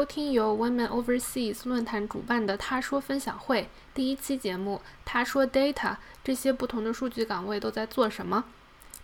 [0.00, 4.80] 收听由 Women Overseas 论坛主办的“他说”分享会第一期节目。
[5.04, 8.46] 他说：“Data 这些不同的数据岗位都在做什么？”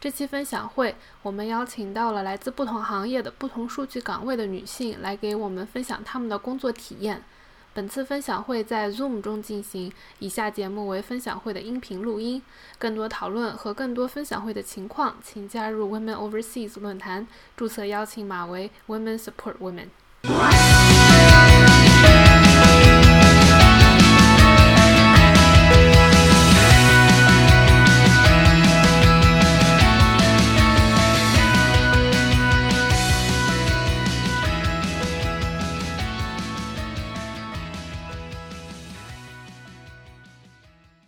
[0.01, 7.23] 这期分享会，我们邀请到了来自不同行业的不同数据岗位的女性来给我们分享她们的工作体验。
[7.75, 12.43] 本次分享会在 Zoom 中进行，以下节目为分享会的音频录音。
[12.79, 19.89] 更多讨论和更多分享会的情况，请加入 Women Overseas 论坛，注册邀请码为 Women Support Women。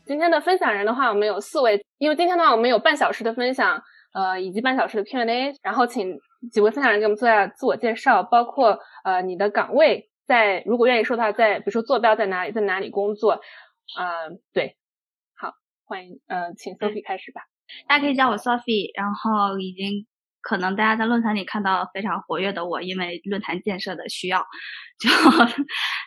[0.07, 3.83] 今天的分享人的话，我们有四位，因为今天的话我们有半小时的分享，
[4.13, 6.19] 呃，以及半小时的 Q&A，然后请
[6.53, 14.77] 几位分享人给我们做下自我介绍，包括呃你的岗位在，如果愿意说的话，在比如说坐标在哪里，在哪里工作，啊，对，
[15.37, 15.53] 好，
[15.85, 17.43] 欢迎，呃，请 Sophie 开始吧，
[17.87, 20.07] 大家可以叫我 Sophie，然后已经。
[20.41, 24.47] 可能大家在论坛里看到非常活跃的我，因为论坛建设的需要。
[24.99, 25.11] 就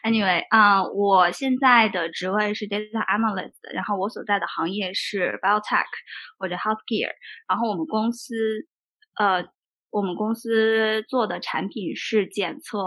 [0.09, 5.85] anyway 啊，我现在的职位是 data analyst，然后我所在的行业是 biotech
[6.39, 7.11] 或者 healthcare。
[7.47, 8.33] 然后我们公司
[9.19, 9.43] 呃，
[9.91, 12.79] 我们公司做的产品是检测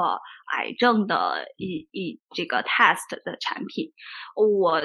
[0.53, 3.93] 癌症的一一这个 test 的产品。
[4.35, 4.81] 我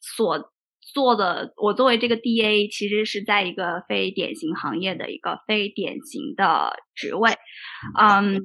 [0.00, 7.32] 所做的我作为这个 DA，其实是在一个非典型行业的一个非典型的职位，
[8.00, 8.40] 嗯，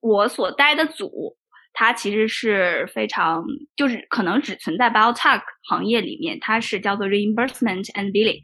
[0.00, 1.36] 我所待的组，
[1.74, 3.44] 它其实是非常
[3.76, 8.40] 就是可能只存在 biotech 行业里面，它是叫做 reimbursement and billing，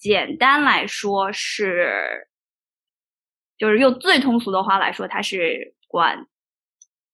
[0.00, 2.26] 简单来说是，
[3.58, 6.26] 就是用最通俗的话来说，它是管。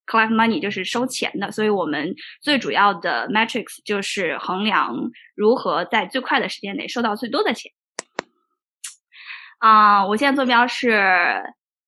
[0.07, 4.93] Collect money 就是收钱的，所以我们最主要的 metrics 就是衡量
[5.35, 7.71] 如何在最快的时间内收到最多的钱。
[9.59, 10.91] 啊，我现在坐标是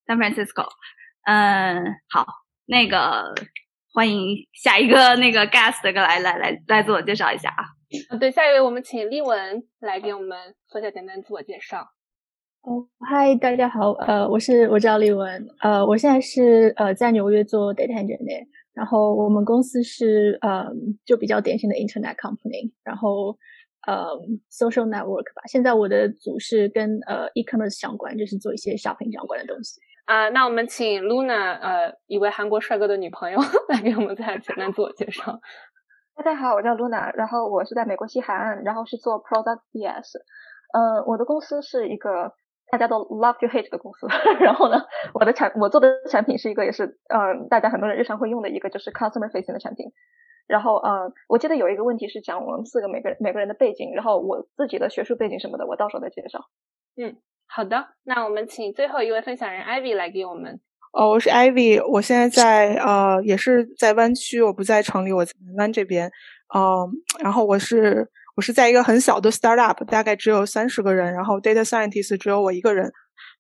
[0.06, 0.70] San Francisco。
[1.26, 2.26] 嗯，好，
[2.66, 3.34] 那个
[3.94, 7.66] 欢迎下一个那个 guest 来来来来自我介绍一下啊。
[8.20, 11.90] 对，下一位我们请丽文来给我们做一下简单自我介绍。
[12.64, 20.66] 哦，嗨，大家好，呃，我是我叫丽文，呃，我现在是呃在纽约做 data engineer，然后我们公司是呃
[21.04, 23.38] 就比较典型的 internet company，然后
[23.86, 24.08] 呃
[24.50, 25.42] social network 吧。
[25.48, 29.82] 现在我的组是跟呃 e-commerce 相关，就是做一些 shopping 相关的东西。
[30.06, 35.38] 啊，那我们请 Luna，呃，一位韩国帅哥的女朋友 来给我们再简单自我介绍。
[36.16, 40.16] 大家好，我叫 Luna，然后我是在美国西海岸，然后是做 product BS，
[40.72, 42.32] 呃，我的公司是一个。
[42.74, 44.08] 大家都 love to hate 这个公司，
[44.42, 44.82] 然后呢，
[45.14, 49.92] 我的产我做的产品是一个也是嗯，大家很多人日常会用的一个就是 customer facing 的产品。
[50.48, 56.40] 然后嗯，我记得有一个问题是讲我们四个每个人每个人的背景，然后我自己的学术背景什么的，我到时候再介绍。
[56.98, 60.60] 嗯，好的，那我们请最后一位分享人 Ivy 来给我们。
[60.94, 66.12] 哦，我是 Ivy，我现在在呃也是在湾区，我不在城里，我在湾这边。
[66.56, 66.90] 嗯，
[67.24, 68.10] 然后我是。
[68.36, 72.92] 我是在一个很小的 startup，大概只有三十个人，然后 data scientist 只有我一个人，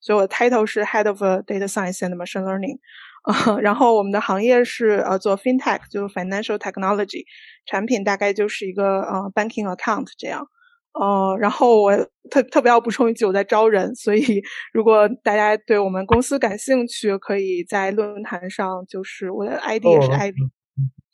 [0.01, 2.77] 所以我的 title 是 head of data science and machine learning。
[3.23, 7.23] 呃，然后我们的行业是呃做 fintech，就是 financial technology，
[7.65, 10.45] 产品大概就是一个呃 banking account 这样。
[10.93, 11.95] 呃，然后我
[12.29, 14.43] 特特别要补充一句，我在招人，所以
[14.73, 20.51] 如果大家对我们公司感兴趣，可以在论坛上，就是我的 ID 也是 Ivy，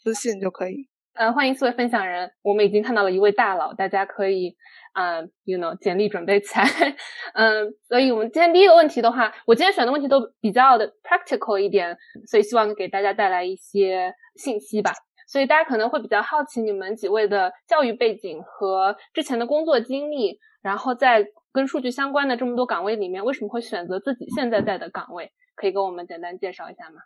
[0.03, 0.88] 私信就可以。
[1.19, 2.31] 呃，欢迎四位分享人。
[2.41, 4.55] 我们已经看到了一位大佬，大家可以
[4.93, 6.63] 啊，you know，简历准备起来。
[7.35, 14.93] 嗯，所以我们今天第一个问题的话，我今天选的问题都比较的 practical 一点，所以希望给大家带来一些信息吧。
[15.27, 25.33] 所以大家可能会比较好奇你们几位的教育背景和之前的工作经历，然后在跟数据相关的这么多岗位里面，为什么会选择自己现在在的岗位？
[25.55, 27.01] 可以跟我们简单介绍一下吗？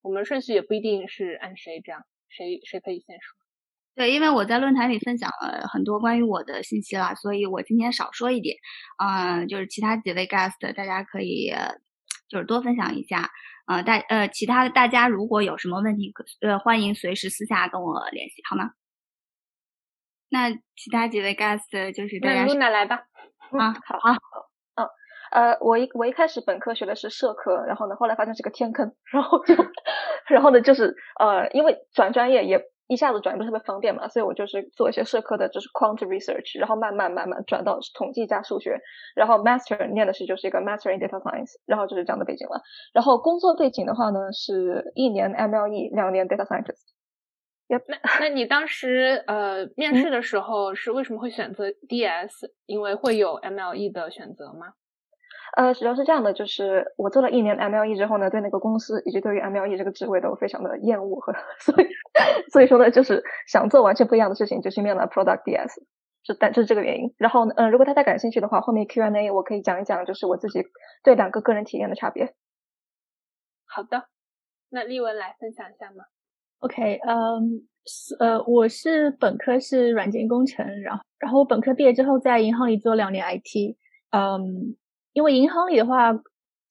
[0.00, 3.36] 我们顺序也不一定是按谁这样，谁谁可以先说。
[3.96, 8.56] 对，因为我在论坛里分享了很多关于我的信息啦，所以我今天少说一点。
[8.96, 11.52] 嗯，就是其他几位 guest，大家可以
[12.28, 13.28] 就是多分享一下。
[13.66, 18.70] 呃，大呃，其他的大家如果有什么问题，呃，欢迎随时私下跟我联系，好吗？
[20.30, 23.02] 那其他几位 guest 就是大家露娜来吧。
[23.58, 24.12] 啊，好好。
[24.76, 24.88] 嗯，
[25.32, 29.54] 呃，我一我一开始本科学的是社科，然后呢，后来发现是个天坑，然后就，
[30.30, 32.62] 然后呢，就是呃，因为转专业也。
[32.90, 38.80] 一下子转不是特别方便嘛，所以我就是做一些社科的，就是 quant research，然后慢慢慢慢转到统计加数学，
[39.14, 42.60] 然后 master 念的是就是一个 master in data science，然后就是这样的背景了。
[42.92, 46.90] 然后工作背景的话呢，是一年 MLE，两年 data scientist。
[47.68, 47.80] 那
[48.18, 52.50] 那你当时呃面试的时候是为什么会选择 DS？
[52.66, 54.72] 因为会有 MLE 的选择吗？
[55.56, 61.86] 呃，主要是这样的，就是我做了一年 MLE 之后呢，对那个公司以及对于 MLE 这个职位都非常的厌恶和， 所以
[62.52, 65.82] 所以说呢，就是想做完全不一样的事情，就去面了 Product DS，
[66.22, 67.12] 是但这是这个原因。
[67.18, 70.62] 然后呢，嗯，如果大家感兴趣的话，后面 Q&A 我可以讲一讲，就是我自己
[71.02, 72.32] 对两个个人体验的差别。
[73.66, 74.04] 好的，
[74.70, 76.04] 那丽文来分享一下吗
[76.60, 77.66] ？OK，嗯，
[78.20, 83.76] 呃，我是本科是软件工程，然后然后我本科毕业之后在银行里做两年 IT，
[84.10, 84.76] 嗯。
[85.20, 86.18] 因为银行里的话，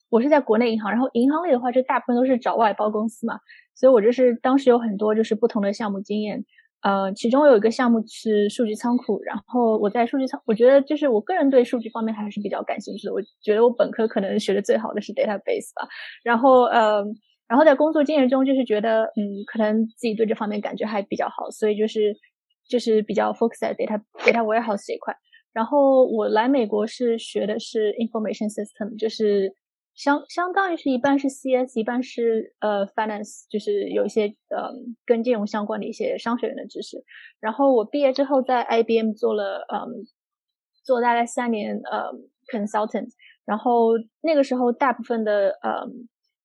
[0.10, 3.40] 我是在国内银行，然后银行里的话，就大部分都是找外包公司嘛，
[3.76, 6.44] 所以我就是当时有很多就是不同的项目经验。
[6.82, 13.14] 呃，其中有一个项目是数据仓库，然后我在数据仓，我觉得就是我个人对数据方面还是比较感兴趣的。
[13.14, 15.88] 我觉得我本科可能学的最好的是 database 吧。
[16.24, 17.06] 然后呃，
[17.48, 22.16] 然后在工作经验中就是觉得嗯，可能自己对这方面感觉还比较好，所以就是
[22.68, 25.14] 就是比较 focus 在 data data warehouse 这一块。
[25.52, 29.54] 然后我来美国是学的是 information system，就是
[29.96, 34.70] 相相当于是一半是 CS，一半是呃 finance，就是有一些呃
[35.06, 37.04] 跟金融相关的一些商学院的知识。
[37.40, 40.06] 然后我毕业之后在 IBM 做了嗯
[40.86, 42.12] 做大概三年呃
[42.54, 43.10] consultant，
[43.44, 43.90] 然后
[44.22, 45.86] 那个时候大部分的呃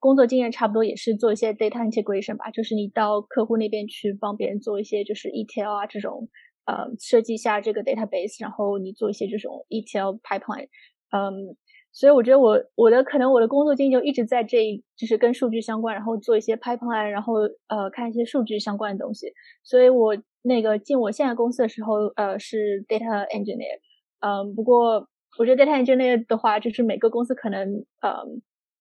[0.00, 6.28] 工作经验差不多也是做一些 data integration 吧，就是你到客户那边去帮别人做一些就是 ETL 啊这种。
[6.66, 10.68] 呃，设计一下这个 database，然后你做一些这种 ETL pipeline，
[11.10, 11.56] 嗯，
[11.92, 17.34] 所以我觉得我我的可能我的工作经历就一直在这，就是跟数据相关，然后做一些 pipeline，然后
[17.68, 19.32] 呃看一些数据相关的东西。
[19.62, 23.78] 所以我那个进我现在公司的时候，呃是 data engineer，
[24.20, 25.06] 嗯，不过
[25.38, 28.24] 我觉得 data engineer 的话，就是每个公司可能呃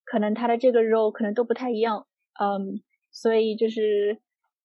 [0.06, 2.08] 可能他的这个 role 可能都不太一样，
[2.40, 2.82] 嗯，
[3.12, 4.20] 所以就是。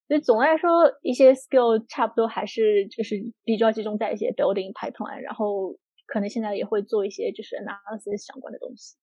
[0.09, 5.77] 所以总的来说，一些 skill 差不多还是就是比较集中在一些 building pipeline，然后
[6.07, 8.95] 可能现在也会做一些就是 analysis 相关的东西。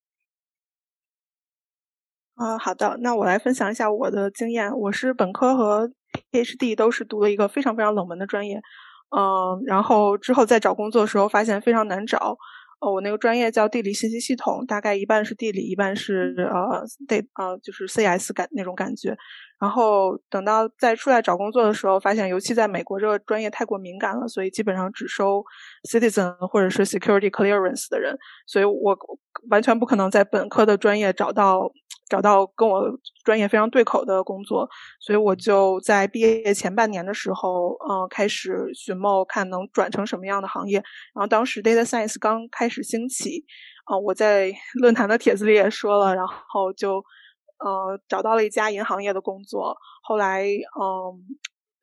[2.35, 4.77] 啊，好的，那我来分享一下我的经验。
[4.77, 5.93] 我是本科和
[6.33, 8.61] PhD 都是读了一个非常非常冷门的专业，
[9.17, 12.37] 嗯，然后之后在找工作的时候发现非常难找。
[12.79, 19.17] 哦，我那个专业叫地理信息系统，大概一半是地理，一半是呃对呃就是 CS 感那种感觉。
[19.59, 25.43] 然后等到再出来找工作的时候，发现尤其在美国这个专业太过敏感了，所以基本上只收
[25.91, 28.17] citizen 或者是 security clearance 的人，
[28.47, 28.97] 所以我
[29.49, 31.73] 完全不可能在本科的专业找到
[32.11, 32.83] 找到跟我
[33.25, 34.69] 专业非常对口的工作，
[35.01, 40.77] 所以我就在毕业前半年的时候，嗯，开始寻谋看能转成什么样的行业。
[41.15, 43.45] 然后当时 data science 刚开始兴起，
[43.87, 47.03] 啊，我在论坛的帖子里也说了，然后就。
[47.59, 51.19] 呃，找到了一家银行业的工作，后来，嗯，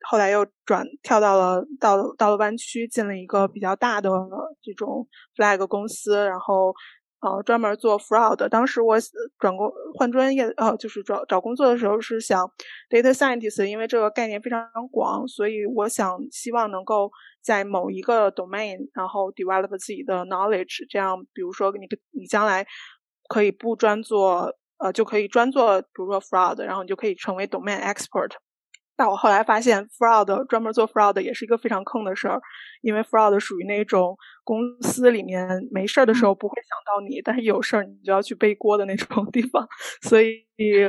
[0.08, 4.10] 后来又转跳到了到到了湾区，进了一个比较大的
[4.62, 5.06] 这种
[5.36, 6.72] flag 公司，然后，
[7.20, 8.48] 呃，专门做 fraud。
[8.48, 8.96] 当时我
[9.38, 12.48] 转工换专业，呃，就是找找工作的时候是想
[12.88, 17.10] data scientist，因为这个概念非常广，所以我想希望能够
[17.42, 22.66] 在某一个 domain，然后 develop 自己的 knowledge，这样，比如说你你将来
[23.28, 24.54] 可以不专做。
[24.84, 28.32] 呃，就可以专做，比如说 fraud，然后你就可以成为 domain expert。
[28.96, 32.38] 但我后来发现，fraud 专门做 fraud 也是一个非常坑的事儿，
[32.82, 39.66] 因为 fraud 属于那种公司里面没事儿的时候不会想到你，但是有事儿你就要去背锅的那种地方。
[40.02, 40.44] 所以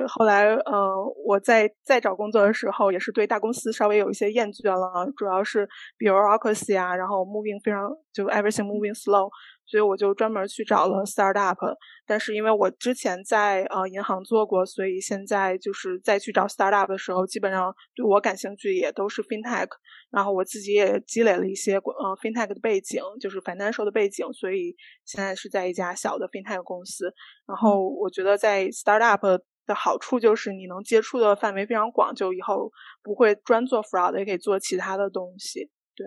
[0.07, 0.93] 后来，呃，
[1.25, 9.29] 我在在找工作的时候，也是对大公司稍微有一些厌倦了，主要是 bureaucracy 啊，然后 moving 非常就 everything moving slow。
[9.65, 19.67] 所以我就专门去找了 startup，但是因为我之前在呃银行做过，所以现在就是再去找 startup 的时候，基本上对我感兴趣也都是 fintech，
[20.12, 27.13] 然后我自己也积累了一些呃 fintech 的背景，就是 financial 的背景，所以现在是在一家小的 fintech 公司。
[27.48, 35.69] 然后我觉得在 startup 的好处就是你能接触的范围非常广，就以后不会专做 fraud，也可以做其他的东西。
[35.95, 36.05] 对。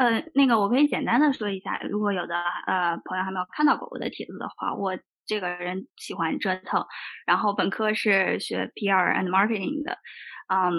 [0.00, 2.34] 呃，那个我可以简单的说一下，如果有的
[2.66, 6.86] 呃朋友还没有看到过我的帖子的话，我这个人喜欢折腾，
[7.26, 9.98] 然后本科是学 PR and marketing 的，
[10.48, 10.72] 嗯，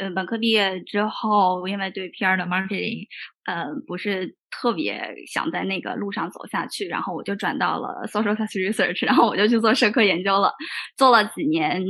[0.00, 3.06] 呃，本科毕业之后，因为对 PR 的 marketing，
[3.44, 10.52] 呃，不是特别想在那个路上走下去，然后我就转到了 social sex research，然后我就去做社科研究了，
[10.96, 11.82] 做了几年。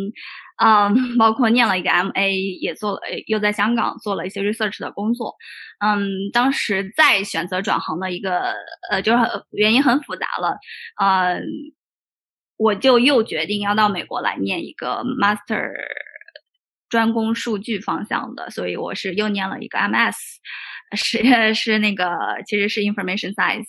[0.63, 5.35] 嗯，包括念了一个 MA，也做了，又在香港做了一些 research 的工作。
[5.81, 8.55] 嗯，当时在选择转行的一个，
[8.91, 9.19] 呃，就是
[9.51, 10.57] 原因很复杂了，
[11.01, 11.41] 呃，
[12.57, 15.73] 我就又决定要到美国来念一个 master，
[16.93, 20.15] 专攻数据方向的，所以我是又念了一个 MS，
[20.95, 22.05] 是是那个
[22.47, 23.65] 其实是 information science，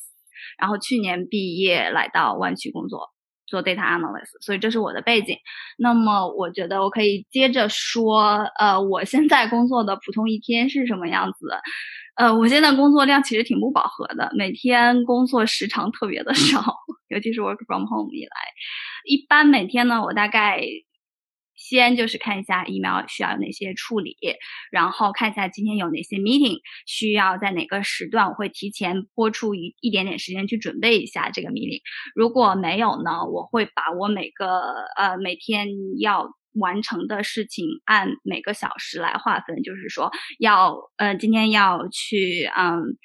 [0.60, 3.14] 然后去年毕业来到湾区工作。
[3.46, 5.38] 做 data analyst，所以这是我的背景。
[5.78, 11.48] 那么我觉得我可以接着说，呃，我现在工作的普通一天是什么样子？
[12.16, 16.64] 呃，我现在工作量其实挺不饱和的，每天工作时长特别的少，
[17.10, 18.32] 尤其是 work from home 以来，
[19.06, 20.60] 一般每天呢，我大概。
[21.70, 24.18] 先就是看一下 email 需要有哪些处理，
[24.70, 31.80] 然后看一下今天有哪些 meeting 需要在哪个时段，我会提前播出一一点点时间去准备一下这个 meeting。
[32.16, 34.60] 如果没有呢，我会把我每个
[34.98, 35.70] 呃每天
[36.02, 42.98] 要完成的事情按每个小时来划分，就是说要呃今天要去嗯。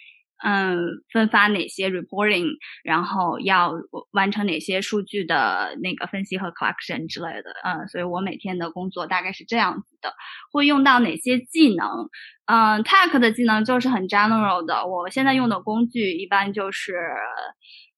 [0.44, 2.48] 嗯，分发哪些 reporting，
[2.84, 3.72] 然后要
[4.12, 7.50] 完成哪些数据的那个分析和 collection 之类的。
[7.64, 10.12] 嗯，所以我每天的工作大概是这样子的。
[10.52, 12.08] 会用到哪些技能？
[12.46, 14.86] 嗯，tech 的技能就是很 general 的。
[14.86, 16.94] 我现在用的工具一般就是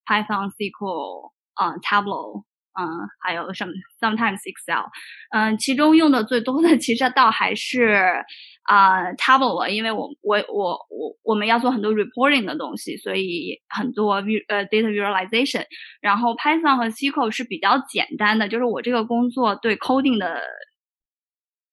[0.07, 2.45] Python、SQL、嗯，Tableau。
[2.81, 4.87] 嗯，还有什么？Sometimes Excel，
[5.33, 8.25] 嗯，其中用的最多的 其实倒还是
[8.63, 15.65] 啊 Tableau，因为我我我我我们要做很多 reporting 的东西，所以很多 vi 呃 data visualization。
[16.01, 20.41] 然后 Python 和 SQL 是比较简单的，就是我这个工作对 coding 的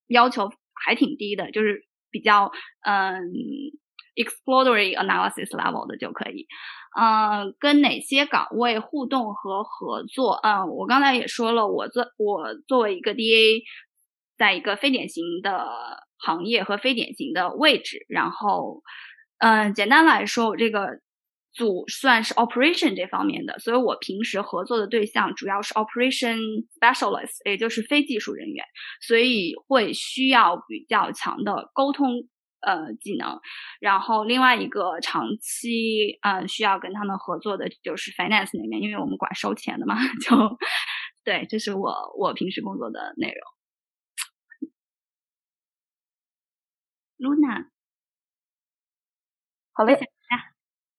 [0.07, 0.51] 要求
[0.85, 2.51] 还挺低的，就是比较
[2.85, 3.23] 嗯
[4.17, 6.47] exploratory analysis level 的就可以。
[6.99, 10.33] 嗯，跟哪些岗位互动和合作？
[10.41, 13.61] 嗯，我刚才也说了，我作我作为一个 DA，
[14.37, 15.67] 在一个非典型的
[16.17, 18.05] 行业和非典型的位置。
[18.09, 18.81] 然后，
[19.37, 20.99] 嗯，简单来说，我这个
[21.53, 26.39] 组算是 operation 这方面的，所以我平时合作的对象主要是 operation
[26.79, 28.65] specialist，也就是非技术人员，
[29.01, 32.27] 所以会需要比较强的沟通。
[32.61, 33.39] 呃，技能，
[33.79, 40.35] 然后另外一个长期呃需要跟他们合作的就是 finance 那边，因为我们管收钱的嘛， 就
[41.23, 43.35] 对，这是我我平时工作的内容。
[47.19, 47.67] Luna，
[49.73, 49.97] 好嘞，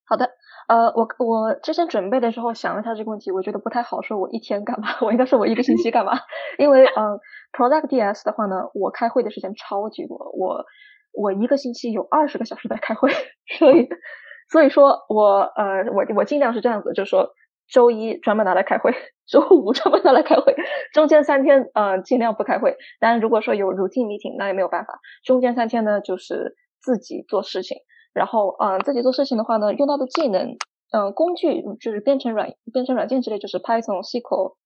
[0.04, 0.30] 好的，
[0.68, 4.96] 呃，我我之前准备的时候想了一下这个问题，我觉得不太好说，我一天干嘛？
[5.02, 6.12] 我应该说我一个星期干嘛？
[6.58, 7.18] 因为嗯
[7.52, 10.64] ，product DS 的话呢，我开会的时间超级多，我。
[11.12, 13.10] 我一个星期有二十个小时在开会，
[13.58, 13.88] 所以，
[14.50, 17.30] 所以说我呃，我我尽量是这样子，就是说
[17.68, 18.92] 周一专门拿来开会，
[19.26, 20.54] 周五专门拿来开会，
[20.92, 22.76] 中间三天呃尽量不开会。
[23.00, 25.00] 当然，如果说有 routine meeting，那也没有办法。
[25.24, 27.78] 中间三天呢，就是自己做事情。
[28.14, 30.56] 然后呃，自己做事情的话呢，用到的技能，
[30.92, 34.56] 嗯，工具就是编程软编程软件之类，就是 Python、SQL、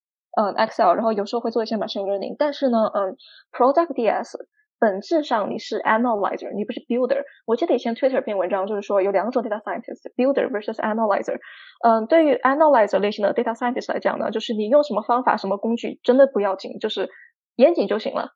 [0.40, 2.36] 嗯 Excel，然后有时候会做一些 machine learning。
[2.38, 3.16] 但是呢，嗯
[3.50, 4.36] ，Product DS。
[4.82, 7.22] 本质上你是 analyzer，你不是 builder。
[7.46, 11.38] 我记得以前 Twitter 篇文章就是说有两种 data scientist，builder versus analyzer。
[11.84, 17.08] 嗯，对于 analyzer 类型的 data scientist 来讲呢，就是你用什么方法、什么工具真的不要紧，就是
[17.54, 18.30] 严谨就行了。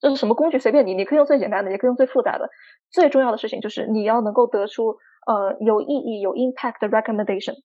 [0.00, 2.48] 就是什么工具随便你，你可以用最简单的，也可以用最复杂的。
[2.90, 4.96] 最重要的事情就是你要能够得出
[5.26, 7.56] 呃有意义、有 impact 的 recommendation。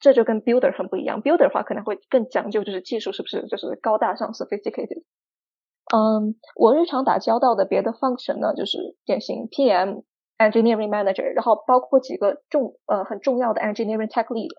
[0.00, 1.22] 这就跟 builder 很不一样。
[1.22, 5.02] builder 的话可能会更讲究，就是技术是不是就是高大上、sophisticated。
[5.92, 10.04] 嗯，我日常打交道的别的 function 呢，就是典型 PM、
[10.38, 14.50] engineering manager，然后包括几个重呃很重要的 engineering tech lead。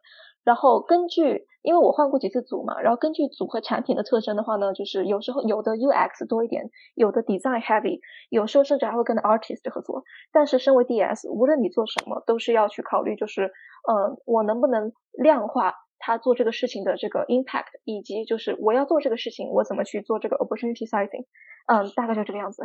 [0.44, 10.04] 然后根据，因为我换过几次组嘛，然后根据组和产品的特征的话呢，就是有时候有的 UX 多一点，有的 design heavy，有时候甚至还会跟 artist 合作。
[10.34, 13.44] 但是身为 DS，无论你做什么，都是要去考虑，就是
[13.88, 15.76] 呃，我能不能量化。
[16.01, 21.25] 他做这个事情的这个 impact，以及就是我要做这个事情，我怎么去做这个 opportunity sizing，
[21.67, 22.63] 嗯，大概就这个样子。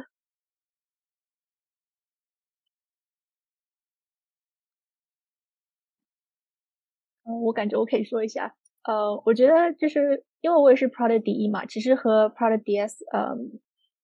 [7.25, 13.61] 嗯，我感觉我可以说一下，呃，我觉得就是因为我也是 product 第一嘛，其实和 product DS，嗯，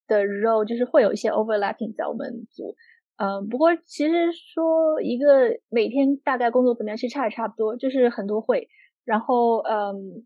[0.09, 2.75] 的 role 就是会有一些 overlapping 在我们组，
[3.17, 8.69] 嗯，不过其实说一个每天大概工作怎么样，其实差也差不多，就是很多会。
[9.05, 10.25] 然后，嗯，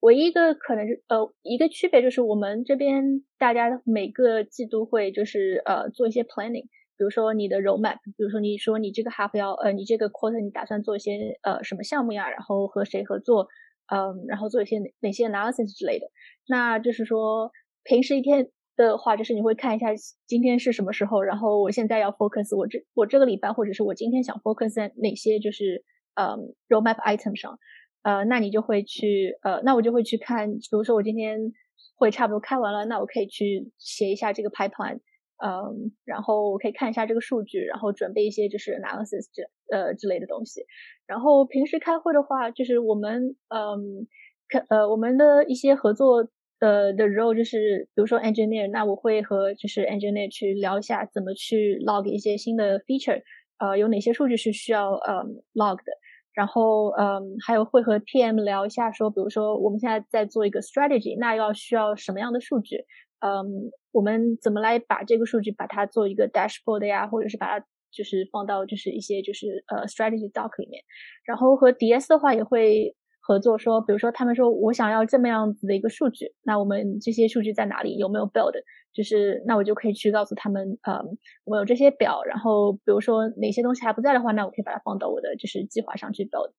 [0.00, 6.64] 唯一一个可能是，呃，一个区别就是我们这边大家每个季度会就是呃做一些 planning，
[6.96, 13.48] 比如说你的 roadmap，比如说你说你这个 half 要，呃，你这个 quarter 你打算做一些呃什么项目呀，然后和谁合作，
[13.92, 16.06] 嗯，然后做一些哪些 analysis 之类的。
[16.46, 17.50] 那就是说
[17.82, 19.88] 平时一天的话，就是你会看一下
[20.26, 27.58] 今天是什么时候，然后我现在要 focus 我这我这个礼拜或者是我今天想 focus 在哪些就是嗯 roadmap item 上，
[28.04, 31.52] 呃，那你就会去呃，那我就会去看，比如说我今天
[31.96, 35.00] 会差不多开完了，那我可以去写一下这个 pipeline。
[35.44, 39.42] 嗯，然后我可以看一下这个数据，然后准备一些就是 analysis 这
[39.76, 40.64] 呃之类的东西。
[41.06, 44.06] 然后平时开会的话，就是我们嗯，
[44.48, 46.22] 可呃我们的一些合作
[46.60, 53.20] 的的 role 就是，比如说 engineer，那我会和就是 engineer 去聊一下怎么去 log 一些新的 feature，
[53.58, 55.92] 呃有哪些数据是需要嗯 log 的。
[56.34, 62.84] 然后嗯还有会和 PM 聊一下，说比如说我们现在在做一个 strategy，那要需要什么样的数据？
[63.20, 70.82] 嗯，我们怎么来把这个数据把它做一个 dashboard 呀，或者是把它就是放到就是一些就是呃 strategy doc 里面，
[71.24, 72.94] 然后和 DS 的话也会
[73.26, 78.52] 合作，说比如说他们说我想要这么样子的一个数据，那我们这些数据在哪里，有没有 build，
[78.92, 86.50] 就是那我就可以去告诉他们，嗯，我有这些表，然后比如说哪些东西还不在的话，那我可以把它放到我的就是计划上去 build，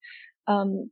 [0.44, 0.90] 嗯，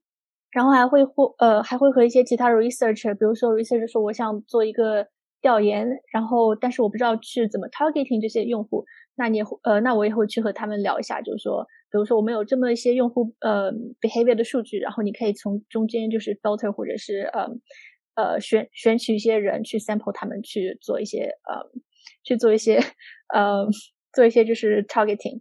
[0.53, 5.09] 然后还会或呃还会和一些其他 researcher，比如说 researcher 说我想做一个。
[5.45, 17.47] 调研，然后但是我不知道去怎么 targeting 这些用户，那你呃，那我也会去和他们聊一下，就是说，比如说我们有这么一些用户呃 behavior 的数据，然后你可以从中间就是 filter 或者是呃
[18.17, 21.63] 呃选选取一些人去 sample 他们去做一些呃
[22.25, 22.81] 去做一些
[23.33, 23.67] 呃
[24.13, 25.41] 做一些就是 targeting。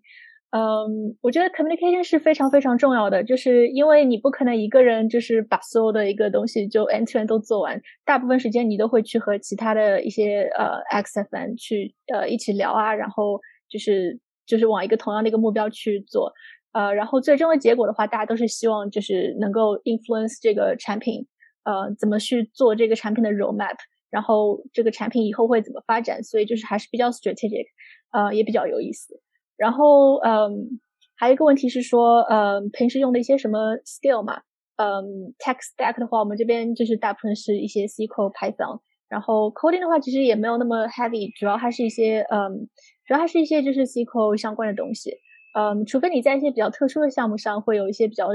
[0.56, 13.42] 嗯，我觉得 communication 是非常非常重要的，就是因为你不可能一个人就是把所有的一个东西就 end to end 都做完，大部分时间你都会去和其他的一些呃 XFN 去呃一起聊啊，然后
[13.74, 16.32] 就是就是往一个同样的一个目标去做，
[16.74, 21.26] 呃，然后最终的结果的话，大家都是希望就是能够 influence 这个产品，
[21.64, 23.78] 呃，怎么去做这个产品的 roadmap，
[24.12, 27.66] 然后这个产品以后会怎么发展，所以就是还是比较 strategic，
[28.12, 29.20] 呃，也比较有意思。
[29.58, 30.80] 然后，嗯，
[31.16, 34.42] 还有一个问题是说，嗯，平时用的一些什么 skill 嘛，
[34.76, 38.82] 嗯，tech stack 的话，我们这边就是大部分是一些 SQL、Python。
[39.14, 42.68] 然后 coding 的话，其实也没有那么 heavy，主要还是一些，嗯，
[43.06, 45.12] 主要还是一些就是 SQL 相关的东西。
[45.56, 48.28] 嗯，除非你在一些比较特殊的项目上会有一些比较，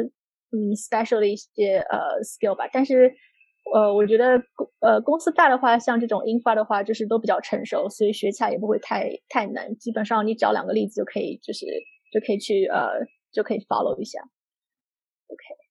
[0.55, 2.69] 嗯，special 的一些呃 skill 吧。
[2.73, 3.13] 但是，
[3.75, 4.41] 呃，我觉得
[4.79, 9.75] 呃公司大的话，像这种 infra 的话，就是都比较成熟，所以学起来也不会太太难。
[9.79, 11.67] 基本上你找两个例子就可以，就是
[12.13, 12.87] 就可以去呃
[13.33, 14.21] 就可以 follow 一下。
[15.27, 15.68] OK。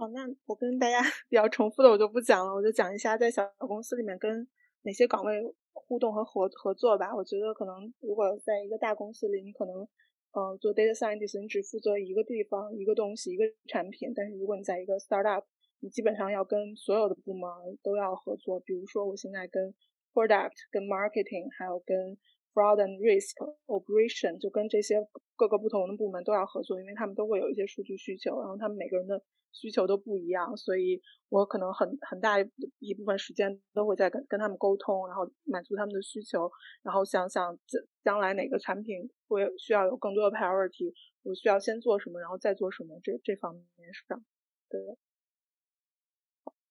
[0.00, 0.96] 好，那我跟大家
[1.28, 4.48] 比较重复的我就不讲了，我就讲一下在小公司里面跟
[4.80, 5.34] 哪些岗位
[5.74, 7.14] 互动和合合作吧。
[7.14, 9.86] 我觉得可能如果在一个大公司里，你可能
[10.32, 14.10] 呃做 data scientist，你只负责一个地方、一个东西、一个产品。
[14.16, 15.44] 但是如果你在一个 startup，
[15.80, 17.50] 你基本上要跟所有的部门
[17.82, 19.74] 都要合作，比如说我现在跟
[20.14, 22.16] product、跟 marketing，还有跟
[22.54, 23.36] fraud and risk
[23.66, 24.96] operation，就跟这些
[25.36, 32.38] 各个不同的部门都要合作，因为他们都会有一些数据需求，然后他们每个人的需求都不一样，所以我可能很很大
[32.78, 36.50] 一部分时间都会在跟跟他们沟通，然后满足他们的需求，
[36.82, 43.64] 然后想想将将来哪个产品会需要有更多的 priority，我需要先做什么，然后再做什么，这这方面
[44.08, 44.22] 上，
[44.68, 44.80] 对。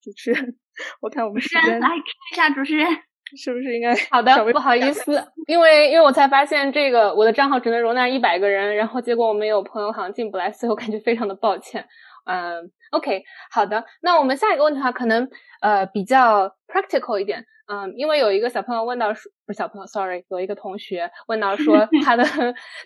[0.01, 0.57] 主持人，
[1.01, 2.87] 我看我们时间来看一下主持人
[3.37, 4.53] 是不是应该好的？
[4.53, 5.11] 不好意思，
[5.45, 11.85] 因为因为我才发现这个我的账号只能容纳一百个人，然后结果我们有朋友好像进不来，所以我感觉非常的抱歉。
[12.29, 15.27] 嗯，OK，好的，那我们下一个问题的话，可能
[15.61, 17.43] 呃比较 practical 一点。
[17.71, 22.23] 嗯，因为有一个小朋友问到说，不是小朋友，sorry，有一个同学问到说， 他的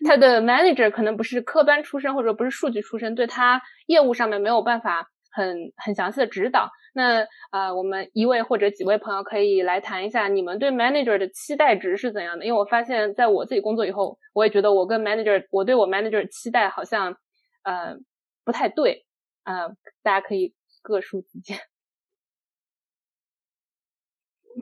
[0.06, 6.70] 他的 manager 可能不是科班出身或者不是数据出身，对他业务上面没有办法很很详细的指导。
[6.94, 12.46] 那呃，我们一位或者几位朋友可以来谈一下，你们对 manager 的期待值是怎样的？
[12.46, 17.16] 因为我发现，在我自己工作以后，我也觉得我跟 manager，我对我 manager 期待好像
[17.64, 17.96] 呃
[18.44, 19.06] 不太对，
[19.44, 21.58] 呃，大家可以各抒己见。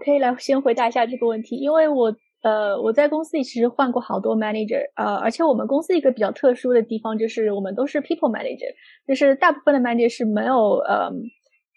[0.04, 8.74] 可以来先回答一下这个问题，因为我呃我在公司里其实换过好多 manager，呃，而且我们公司一个比较特殊的地方就是我们都是 people manager，
[9.08, 11.12] 就是大部分的 manager 是没有呃。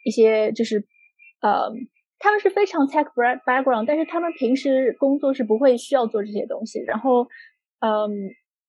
[0.07, 0.87] 一些就是，
[1.41, 1.73] 呃，
[2.19, 3.07] 他们是非常 tech
[3.47, 6.79] background，但是他们平时工作是不会需要做这些东西。
[6.81, 7.27] 然后，
[7.81, 8.13] 嗯，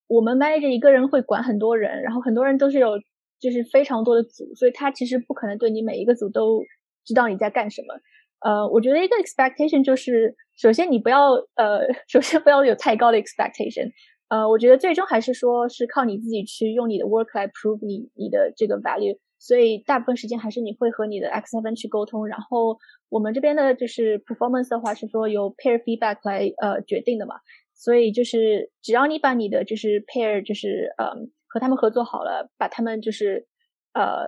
[0.07, 2.91] 我们 manager 一个人会管很多人，然后很多人都是有
[3.39, 6.63] 就是非常多的组，所以他其实不可能对你每一个组都
[7.03, 7.93] 知道你在干什么。
[8.39, 13.91] 呃，我觉得一个 expectation 就是，首先你不要呃， 首先不要有太高的 expectation。
[14.27, 19.17] 呃，我觉得最终还是说是靠你自己去用你的 work 来 prove 你你的这个 value。
[19.37, 22.27] 所以大部分时间还是你会和你的 X seven 去沟通。
[22.27, 22.77] 然后
[23.09, 27.35] 我们这边的就是 performance 的话是说由 pair feedback 来呃决定的嘛，
[27.75, 31.13] 所以就是只要你把你的就是 pair 就是呃
[31.55, 33.47] 和他们合作好了，把他们就是
[33.93, 34.25] 呃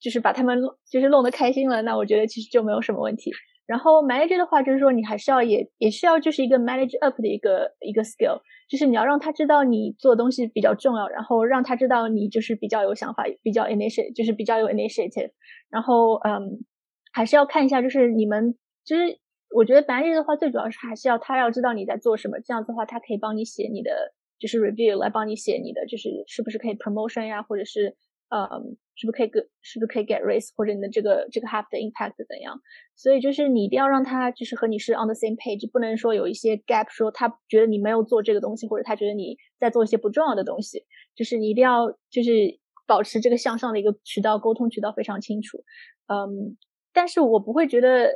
[0.00, 0.58] 就是把他们
[0.90, 3.30] 就是弄得开心了，那我觉得其实就没有什么问题。
[3.66, 8.40] 然后 manager 的话，就是说你还是要也也需要就是一个 manage up 的一个一个 skill，
[8.70, 15.32] 就是你要让他知道你做东西比较重要，然后让他知道你就是比较有想法，比较 initiate，就是比较有 initiative。
[15.68, 16.64] 然后嗯，
[17.12, 19.18] 还是要看一下，就是你们就是
[19.54, 23.90] 我觉得 manage 的话，最主要是还是要他要知道你在做什么，这样子的话，他可以帮你写你的
[24.38, 27.96] 就是 review，来帮你写你的就是是不是可以 promotion 呀，或者是。
[28.28, 32.60] 嗯，是不是可以给是不是可以 get raise 或者你的这个这个 have 的 impact 怎样？
[32.96, 40.82] 所以就是你一定要让他就是和你是 on the same page，不能说有一些 gap，说他觉得你没有做这个东西，或者他觉得你在做一些不重要的东西。
[41.14, 45.62] 就是你一定要就是保持这个向上的一个渠道沟通渠道非常清楚。
[46.08, 46.56] 嗯，
[46.92, 48.10] 但是我不会觉得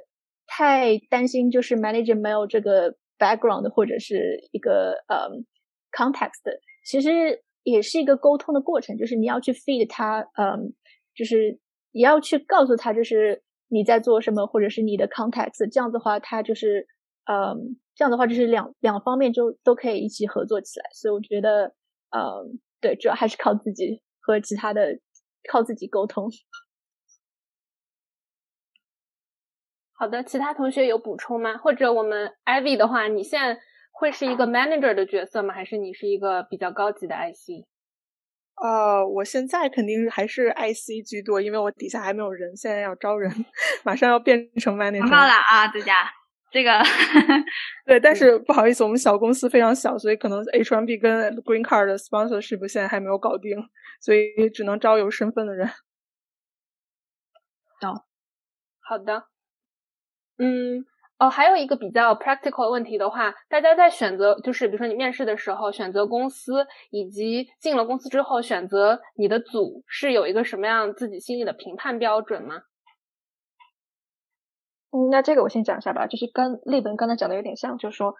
[0.48, 5.46] 太担心，就是 manager 没有这个 background 或者是一个嗯
[5.90, 6.40] context，
[6.84, 7.42] 其实。
[7.62, 10.72] 也是一个沟通的过程，就是你要去 feed 他，嗯，
[11.14, 11.60] 就是
[11.92, 16.88] 也要去告诉他，就是你在做什么，或者是你的 context，这样子的话，他就是，
[17.30, 20.86] 嗯，这样的话就是两两方面就都可以一起合作起来。
[20.94, 21.74] 所以我觉得，
[22.16, 24.98] 嗯，对，主要还是靠自己和其他的
[25.46, 26.30] 靠自己沟通。
[29.92, 31.58] 好的，其他同学有补充吗？
[31.58, 33.60] 或者我们 Ivy 的话，你现在。
[34.00, 35.52] 会是一个 manager 的角色吗？
[35.52, 37.68] 还是你是一个比较高级的 IC？
[38.56, 43.30] 呃，我现在肯定还是 IC 居多，因为我底下还没有人，现在要招人，
[43.84, 45.02] 马上要变成 manager。
[45.02, 46.10] 好了啊，大家，
[46.50, 46.82] 这个
[47.84, 53.58] 对，但是不好意思，我们小公司非常小，所以可能 H1B 跟 Green Card 的 sponsorship 现在还没有搞定，
[54.00, 55.68] 所以只能招有身份的人。
[57.78, 58.06] 招，
[58.80, 59.24] 好的，
[60.38, 60.86] 嗯。
[61.20, 72.62] 哦，还有一个比较 practical 的问题的话，大家在选择，就是比如说你面试的时候选择公司，以及进了公司之后选择你的组，是有一个什么样自己心里的评判标准吗？
[74.92, 78.14] 嗯，那这个我先讲一下吧，就是跟立文刚才讲的有点像，就是说，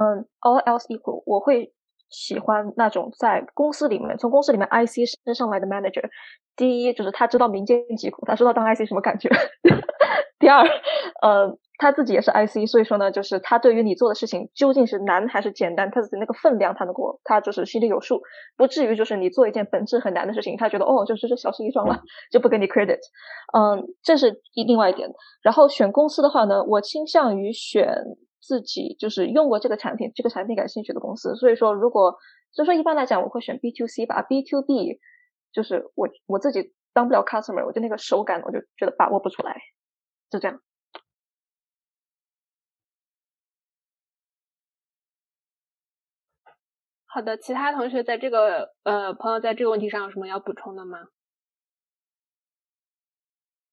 [0.00, 1.74] 嗯，all else equal，我会
[2.08, 6.08] 喜欢那种在公司里面，从公司里面 IC 升上来的 manager。
[6.56, 9.28] 第一，就是他知道民间疾苦，他知道当 IC 什么感觉。
[10.38, 10.64] 第二，
[11.22, 11.58] 呃。
[11.78, 18.22] 他自己也是 IC，所以说呢，就是他对于你做的事情究竟是难还是简单，他的那个分量他能够，他就是心里有数，
[18.56, 22.00] 不至于就是你做一件本质很难的事情，他觉得哦，就是这小事一桩了，
[22.32, 23.00] 就不给你 credit。
[23.52, 25.10] 嗯，这是一另外一点。
[25.42, 27.94] 然后选公司的话呢，我倾向于选
[28.40, 31.36] 自己就是用过这个产品，这个产品感兴趣的公司。
[31.36, 32.16] 所以说，如果
[32.52, 34.22] 所以说一般来讲，我会选 B to C 吧。
[34.22, 34.98] B to B
[35.52, 39.60] 就是我我自己当不了 customer，我就那个手感我就觉得把握不出来，
[40.36, 40.60] 就这样。
[47.06, 50.98] 好的，其他同学在这个呃朋友在这个问题上有什么要补充的吗？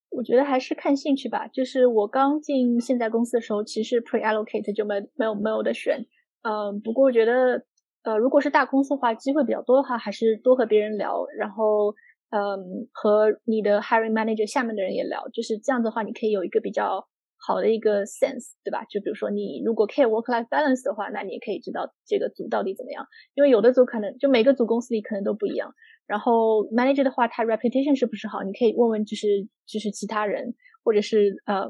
[0.10, 1.47] 我觉得还是看兴趣吧。
[1.47, 6.06] 就是我刚进现在公司的时候，其实 pre allocate 就没没有没有的选。
[6.43, 7.65] 嗯，不过我觉得
[8.04, 11.93] 呃，如果是大公司的话，机会比较多的话，还是多和别人聊，然后
[12.34, 17.08] 嗯，和你的 hiring manager 下面的人也聊，就是这样子的话，你可以有一个比较。
[17.46, 18.86] 好的一个 sense，对吧？
[18.86, 23.06] 就比如说你如果 care work life balance 的话，那你也可以知道这个组到底怎么样。
[23.34, 25.74] 因为有的组可能就每个组公司里可能都不一样。
[26.08, 28.43] 然后 manager 的话，他 reputation 是不是好？
[28.43, 29.28] 你可以问问，就是
[29.65, 31.67] 就是其他人，或者是嗯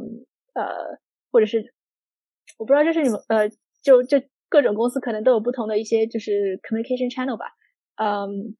[0.54, 1.00] 呃，
[1.32, 1.74] 或者是
[2.60, 3.50] 我不知道，就是你们呃，
[3.82, 7.48] 就就各种公司可能都有不同的一些就是 communication channel 吧。
[7.96, 8.56] 嗯，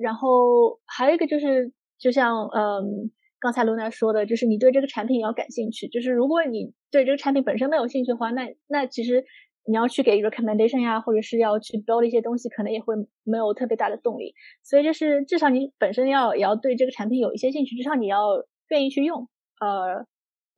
[0.00, 3.10] 然后还有一个就是，就像嗯。
[3.42, 5.88] 刚才露娜说的，就是你对这个产品要感兴趣。
[5.88, 9.24] 就是如果你对这个产品本身没有兴趣的话，那那其实
[9.64, 14.34] 你要去给 recommendation 呀，或者是要去 build 一些东西，可能也会没有特别大的动力。
[14.62, 19.26] 所以就是至少你本身要也要对这个产品有一些兴趣，至少你要愿意去用。
[19.58, 20.04] 呃，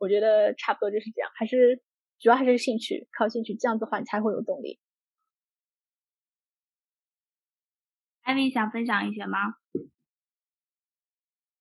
[0.01, 1.81] 我觉得差不多就是这样，还是
[2.19, 4.81] 主要还是兴趣，靠兴趣，这样子的话你才会有动力。
[8.23, 9.39] 艾米想分享一些吗？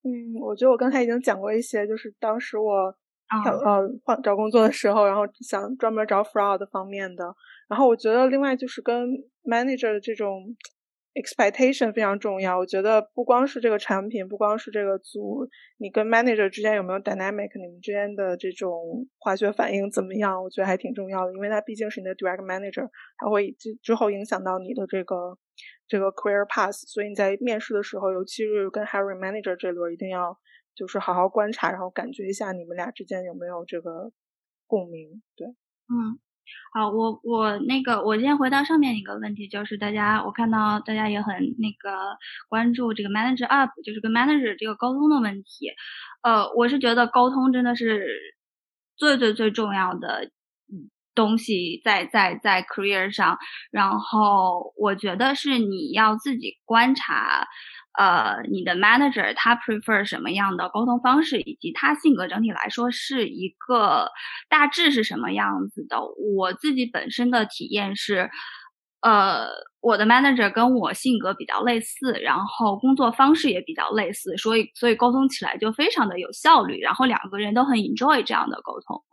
[0.04, 2.95] 嗯，我觉得我刚才已经讲过一些，就是当时我
[3.45, 7.24] 找呃换找工作的时候，然后想专门找 fraud 方面的。
[7.69, 9.10] 然后我觉得另外就是跟
[9.43, 10.43] manager 的这种
[11.13, 12.58] expectation 非常重要。
[12.58, 15.47] 我觉得不光是这个产品，不光是这个组，
[15.78, 20.41] 你跟 manager 之间有没有 dynamic，你们之间的这种化学反应怎么样？
[20.41, 25.38] 我觉得还挺重要的，因为他毕竟是你的 direct manager，他会之之后影响到你的这个
[25.88, 26.71] 这个 career path。
[26.71, 30.38] 所以你在面试的时候，尤其是跟 hiring manager 这轮，一定要
[30.74, 34.12] 就是好好观察，然后感觉一下你们俩之间有没有这个
[34.65, 35.21] 共鸣。
[35.36, 36.19] 对，嗯。
[36.74, 45.68] 好，我我那个，我先回答上面一个问题，就是大家，我看到大家也很那个关注这个 manager up，就是跟 manager 这个沟通的问题。
[46.24, 48.08] 呃，我是觉得沟通真的是
[48.96, 50.32] 最最最重要的
[51.14, 53.38] 东西，在在在 career 上。
[53.70, 57.48] 然后我觉得是你要自己观察。
[57.97, 64.10] 呃，你的 manager 他 prefer 什么样的沟通方式，以及他性格整体来说是一个
[64.49, 65.99] 大致是什么样子的？
[66.38, 68.30] 我自己本身的体验是，
[69.01, 69.47] 呃，
[69.82, 79.04] 我的 manager 跟我性格比较类似，然后工作方式也比较类似，所以所以沟通起来就非常的有效率，然后两个人都很 enjoy 这样的沟通，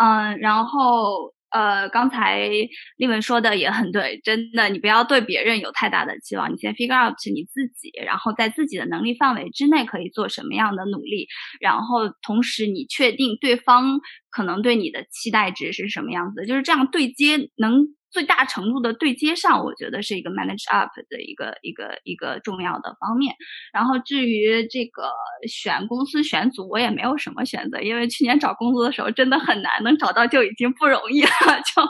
[0.00, 1.34] 嗯，然后。
[1.50, 2.48] 呃，刚才
[2.96, 11.26] 丽文说的也很对，真的，你不要对别人有太大的期望，你先 figure out 你自己，然后在自己的能力范围之内可以做什么样的努力，
[11.60, 17.97] 然后同时你确定对方可能对你的期待值是什么样子，就是这样对接能。
[18.10, 23.34] 最大程度的对接上，我觉得是一个 manage up 的一个一个一个重要的方面。
[23.72, 25.10] 然后至于这个
[25.46, 31.28] 选公司选组，我也没有什么选择，因为去年找工作的时候真的很难，能找到就已经不容易了。
[31.66, 31.82] 就，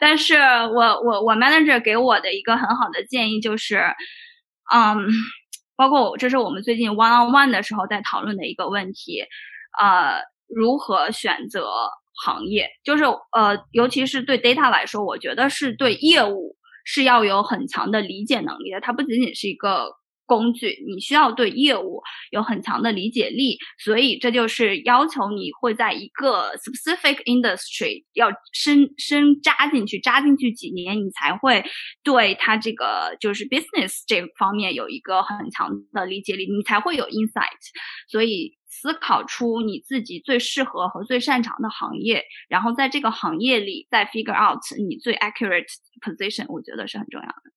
[0.00, 3.82] 但是我我我 manager 给我的一个很好的建议就是，
[4.74, 4.96] 嗯，
[5.76, 9.22] 包括我这是我们最近 one on one 的时候在讨论的一个问题，
[9.78, 11.68] 呃，如何选择。
[12.24, 18.80] 行业就是呃，尤其是对 data 来说，我觉得是对业务是要有很强的理解能力的。
[18.80, 19.90] 它不仅仅是一个
[20.26, 23.56] 工具，你需要对业务有很强的理解力。
[23.78, 31.64] 所以这就是要求你会在一个 specific industry 要深深扎进去，扎进去几年，你才会
[32.02, 37.46] 对它这个就是 business 这方面有一个很强的理解力，你才会有 insight。
[38.10, 38.56] 所以。
[38.68, 45.64] 思考出你自己最适合和最擅长的行业，然后在这个行业里再 figure out 你最 accurate
[46.02, 47.55] position，我觉得是很重要的。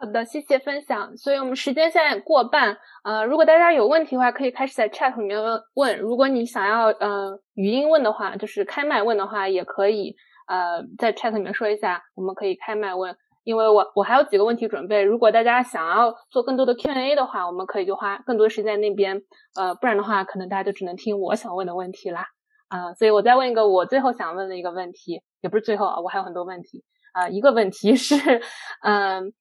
[0.00, 1.16] 好的，谢谢分享。
[1.16, 5.36] 所以我们时间现在过半，呃，如果大家有问题的话，可以开始在 chat 里面
[5.74, 5.98] 问。
[5.98, 10.14] 如果你想要呃语音问的话，就是开麦问的话，也可以
[10.46, 13.16] 呃在 chat 里面说一下，我们可以开麦问。
[13.42, 19.22] 因为我我还有几个问题准备，如果大家想要做更多的 Q&A 的话，我们可以就花更多时间那边，
[19.56, 22.26] 呃，不然的话，可能大家就只能听我想问的问题啦，
[22.68, 26.84] 啊，所以我再问一个我最后想问的一个问题，也不是最后啊，我还有很多问题
[27.14, 28.14] 啊，一个问题是，
[28.84, 29.32] 嗯，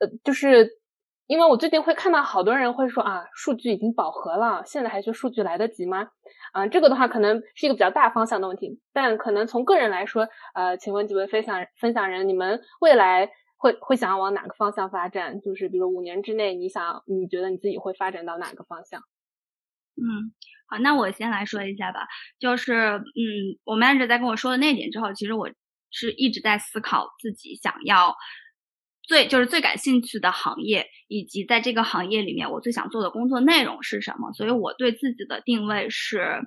[0.00, 0.68] 呃就是
[1.26, 6.08] 因为我最近会看到好多人会说啊，数据已经饱和了，现在还学数据来得及吗？
[6.52, 13.30] 啊，这个的话可能是一个比较大方向的问题，但可能从个人来说，呃，请问几位分享分享人，你们未来。
[13.62, 15.38] 会会想要往哪个方向发展？
[15.42, 19.02] 就是比如五年之内，你想你觉得你自己会发展到哪个方向？
[20.00, 20.32] 嗯，
[20.66, 22.06] 好，那我先来说一下吧。
[22.38, 23.04] 就是嗯，
[23.64, 25.46] 我 manager 在跟我说的那点之后，其实我
[25.90, 28.16] 是一直在思考自己想要
[29.10, 34.32] 最就是最感兴趣的行业，以及在这个行业里面我最想做的工作内容是什么。
[34.32, 36.42] 所以我对自己的定位是。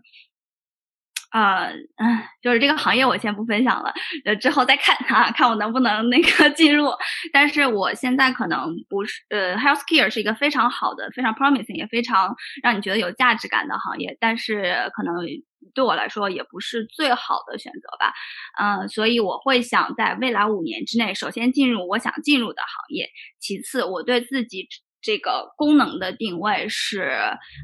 [1.34, 3.92] 呃，嗯，就是这个行业我先不分享了，
[4.24, 6.92] 呃，之后再看啊，看我能不能那个 进入。
[7.34, 15.16] 但是我现在可能不是，呃，healthcare 是一个非常好的、非常 promising 也非常让你觉得有价值感的行业，但是可能
[15.74, 18.14] 对我来说也不是最好的选择吧。
[18.60, 24.68] 嗯，所以我会想在未来五年之内，首先进入我想进入的行业，其次我对自己。
[25.06, 27.12] 这个功能的定位是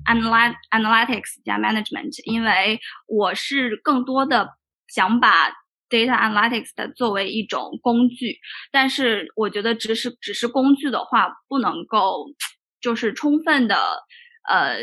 [0.06, 4.50] analytics 加 management，因为我是更多的
[4.90, 5.48] 想把
[5.90, 8.38] data analytics 的作为一种工具，
[8.74, 12.26] 但是我觉得只是只是工具的话，不能够
[12.82, 13.78] 就是充分的
[14.50, 14.80] 呃，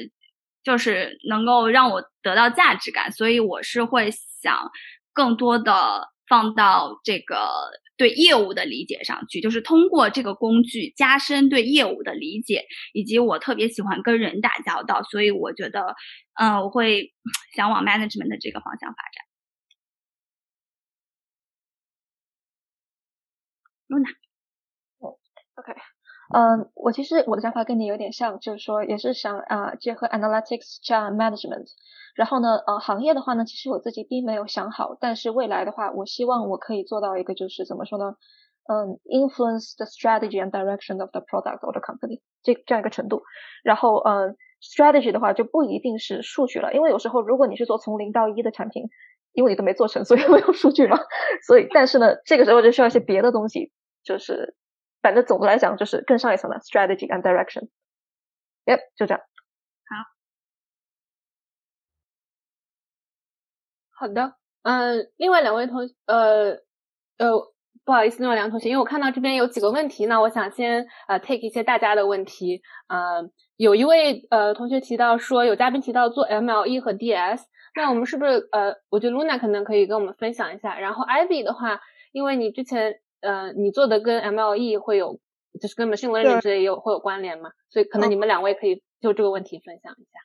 [0.66, 4.68] 就是能够让我得到价值感，所以我是会想
[5.12, 7.70] 更多的放到这个。
[7.98, 15.96] 对业务的理解上去，就是通过这个工具加深对业务的理解，以及我特别喜欢跟人打交道，所以我觉得，
[16.34, 17.14] 嗯，我会
[17.54, 19.24] 想往 management 的这个方向发展。
[23.88, 24.10] Luna，
[24.98, 25.16] 哦
[25.54, 25.72] ，OK，
[26.36, 31.64] 嗯，我其实我的想法跟你有点像，就是说也是想啊结合 analytics 加 management。
[32.14, 38.16] 然后呢，呃，行业的话呢，其实我自己并没有想好，但是未来的话，我希望我可以做到一个，就是怎么说呢，
[38.68, 43.22] 嗯，influence the strategy and direction of the product or the company 这这样一个程度。
[43.64, 48.84] 然后嗯，strategy 的话就不一定是数据了，因为有时候如果你是做从零到一的产品，
[49.32, 50.98] 因为你都没做成，所以没有数据嘛。
[51.46, 53.72] 所以但是呢，这个时候就需要一些别的东西，
[54.04, 54.54] 就是
[55.06, 57.68] 反正总的来讲就是更上一层的 strategy and direction。
[58.64, 59.20] 耶就这样。
[64.00, 66.58] 好好的，嗯，另外两位同呃
[67.18, 67.52] 呃。
[67.84, 72.60] 不好意思，另外两位同学，因为我看到这边有几个问题，那我想先呃 take 一些大家的问题。
[72.88, 73.22] 呃，
[73.56, 77.42] 有一位呃同学提到说，有嘉宾提到做 MLE 和 DS，
[77.76, 80.76] 那我们是不是呃，我觉得 Luna 可能可以跟我们分享一下。
[80.80, 85.18] 然后 Ivy 的话，因为你之前呃你做的跟 MLE 会有，
[85.60, 90.20] 就是跟 machine learning 之类有会有关联嘛，所以可能你们两位可以就这个问题分享一下。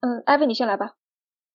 [0.00, 0.94] 嗯，Ivy 你先来吧。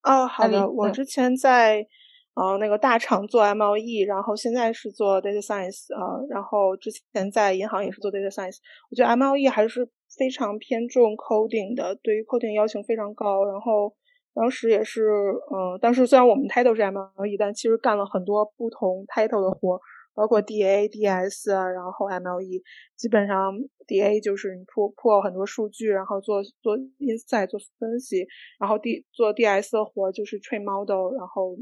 [0.03, 1.87] 哦，好的，我之前在。
[2.35, 8.57] 呃，那个大厂做 MLE，然后现在是做 data science 啊，然后之前在银行也是做 data science。
[8.89, 13.45] 我觉得 MLE 还是非常偏重 coding 的，对于 coding 要求非常高。
[13.45, 13.95] 然后
[14.33, 15.07] 当时也是，
[15.49, 19.79] 嗯，当时虽然我们 title 是 MLE，但其实干了很多不同 title 的活，
[20.15, 22.63] 包括 DA、DS 啊，然后 MLE。
[22.95, 23.53] 基本上
[23.85, 28.25] DA 就是你破破很多数据，然后做做 insight 做分析，
[28.59, 31.55] 然后 D 做 DS 的活就是 train model，然后。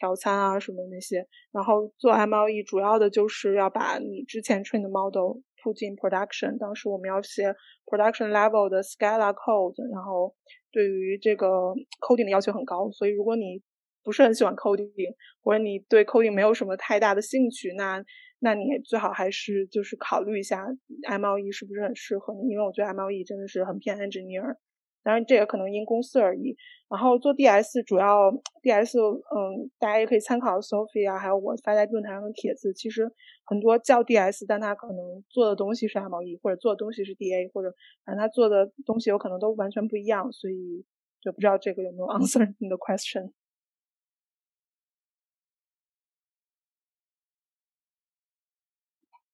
[0.00, 6.56] 调参啊什么那些，然后做 MLE 主要的就是要把你之前 train 的 model 铺进 production。
[6.56, 10.34] 当时我们要写 production level 的 Scala code，然后
[10.72, 12.90] 对于这个 coding 的要求很高。
[12.90, 13.60] 所以如果你
[14.02, 18.02] 不是很喜欢 coding，或者你对 coding 没有什么太大的兴趣，那
[18.40, 20.66] 那你最好还是就是考虑一下
[21.08, 24.56] MLE 是不是很适合你，因为我觉得 MLE 真的是很偏 engineer。
[25.02, 26.54] 当然，这也可能因公司而异。
[26.90, 28.30] 然后做 DS 主要
[28.62, 32.70] DS，嗯，大家也可以参考 Sophie 啊，还有我发在论坛上的帖子。
[32.74, 33.10] 其实
[33.46, 37.72] 很多叫 DS，但他可能做的东西是 MLE，或者做的东西是 DA，或者
[38.04, 40.30] 反正他做的东西有可能都完全不一样。
[40.32, 40.84] 所以
[41.22, 43.32] 就不知道这个有没有 answer 你的 question。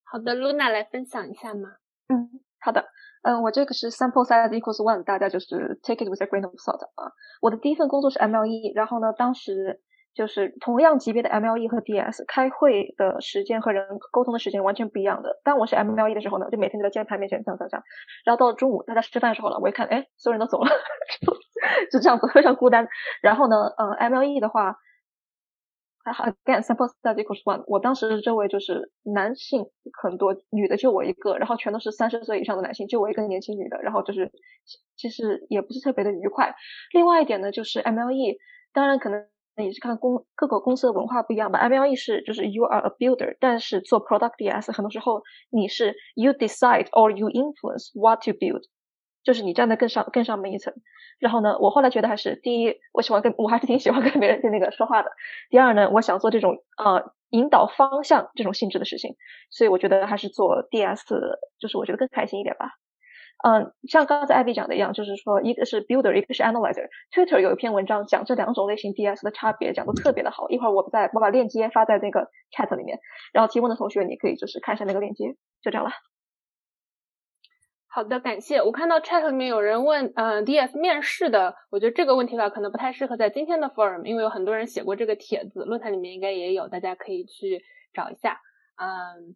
[0.08, 1.68] 好的，Luna 来分享一下吗？
[2.08, 2.84] 嗯，好的。
[3.22, 7.10] 嗯，我这个是 sample size equals one，大家就是 take it with a grain of salt 啊。
[7.42, 9.80] 我的第一份工作是 MLE，然后呢，当时
[10.14, 15.40] 就是同样级别的 MLE 和 DS，开会的时间和人沟通的时间完全不一样的。
[15.42, 17.82] 当我是 MLE 的时候呢，就每天就在键盘面前这样这样这样，
[18.24, 20.70] 然后到了中午大家吃饭的时候了，我一看，哎，所有人都走了，
[21.90, 22.86] 就这样子非常孤单。
[23.22, 24.76] 然后呢，嗯，MLE 的话。
[26.06, 27.64] 还好，again sample size equals one。
[27.66, 29.66] 我当时周围就是男性
[30.00, 34.30] 很多，女的就我一个，然后全都是三十岁以上的男性，就我一个年轻女的，然后就是
[34.96, 36.54] 其实也不是特别的愉快。
[36.94, 38.36] 另外一点呢，就是 MLE，
[38.72, 41.68] 当然可能也是看公各个公司的文化不一样吧。
[41.68, 48.30] MLE 是就是 you are a builder，但是做 product DS 很多时候你是 you decide or you influence what to
[48.30, 48.62] build。
[49.26, 50.72] 就是你站在更上更上面一层，
[51.18, 55.10] 然后呢，我后来觉得还是第一，我喜欢跟我还是挺喜欢跟别人那个说话的。
[55.50, 59.16] 第二呢，我想做这种呃引导方向这种性质的事情，
[59.50, 61.02] 所以我觉得还是做 DS，
[61.58, 62.70] 就是我觉得更开心一点吧。
[63.44, 66.86] 嗯，像刚才艾比讲的一样，就是说一个是 builder，一个是 analyzer。
[67.12, 70.48] Twitter 有一篇文章讲这两种类型 DS 的差别，讲的特别的好。
[70.50, 72.98] 一会儿我在我把链接发在那个 chat 里面，
[73.32, 75.90] 然后提问的同学你可以就是看一下那个链接，就这样了。
[77.96, 78.60] 好的，感谢。
[78.60, 87.62] 我看到 chat 里面有人问，嗯，DS 面试的，我觉得这个问题吧，可能不太适合在今天的 forum，因为有很多人写过这个帖子，论坛里面应该也有，大家可以去
[87.94, 88.38] 找一下。
[88.76, 89.34] 嗯，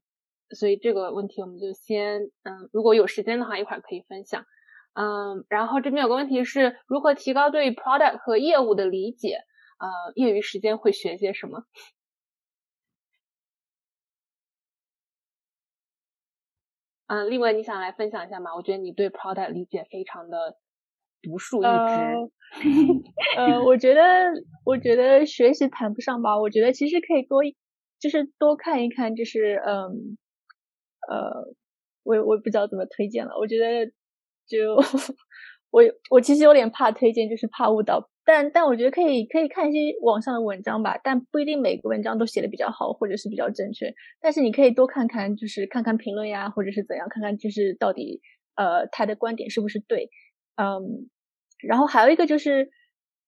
[0.54, 4.44] 所以这个问题我们就先，嗯，如果有时间的话，一会儿可以分享。
[4.92, 9.38] 嗯，然后这边有个问题是如何提高对 product 和业务的理解？
[9.78, 11.62] 呃，业余时间会学些什么？
[17.10, 18.54] 嗯，另外你想来分享一下吗？
[18.54, 20.54] 我觉得你对 product 理解非常的
[21.20, 21.72] 独树一帜。
[23.36, 24.02] 呃，我觉得，
[24.64, 26.38] 我觉得学习谈不上吧。
[26.38, 27.42] 我觉得其实可以多，
[27.98, 30.16] 就是多看一看，就是嗯，
[31.10, 31.52] 呃，
[32.04, 33.32] 我我不知道怎么推荐了。
[33.40, 33.86] 我觉得
[34.46, 34.76] 就
[35.72, 38.08] 我我其实有点怕推荐，就是怕误导。
[38.32, 43.92] 但但我觉得可以可以看一些网上的文章吧，但不一定每个文章都写的比较好或者是比较正确。
[44.20, 48.20] 但是你可以多看看，就是看看评论呀，或者是怎样，看看就是到底
[48.54, 50.10] 呃他的观点是不是对，
[50.54, 51.08] 嗯。
[51.58, 52.70] 然后还有一个就是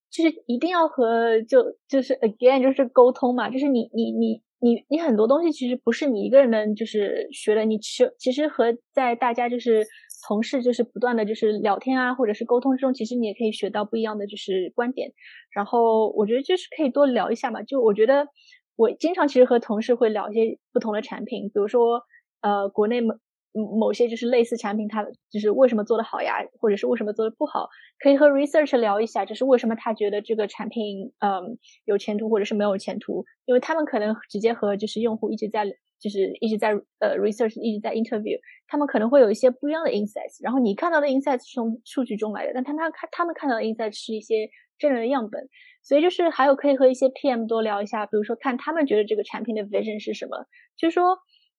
[0.08, 9.84] 就是一定要和就就是 again 就是沟通嘛，就是你你你你你很多东西其实不是你一个人能就是学的，你其其实和在大家就是。
[10.26, 15.12] 同事就是不断的就是聊天啊，或者是沟通之中，其实你也可以学到不一样的就是观点。
[15.50, 17.62] 然后我觉得就是可以多聊一下嘛。
[17.62, 18.28] 就我觉得，
[18.76, 22.02] 我经常其实和同事会聊一些不同的产品，比如说
[22.40, 23.14] 呃国内某
[23.52, 27.68] 某些就是类似产品，它就是为什么做的好呀，或者是为什么做的不好，
[27.98, 35.66] 可以和 research 聊一下，就是为什么他觉得这个产品嗯有前途或者是没有前途，因为他们可能直接和就是用户一直在。
[36.02, 38.36] 就是一直在呃 research，一直在 interview，
[38.66, 45.48] 他们可能会有一些不一样的 insights，然后你看到的 insights 是从数据中来的，但他们看他们看到的 insights 是一些真人的样本，
[45.84, 50.44] 所以就是还有可以和一些 PM 多聊一下，比如说看他们觉得这个产品的 vision 是什么，
[50.76, 51.16] 就是说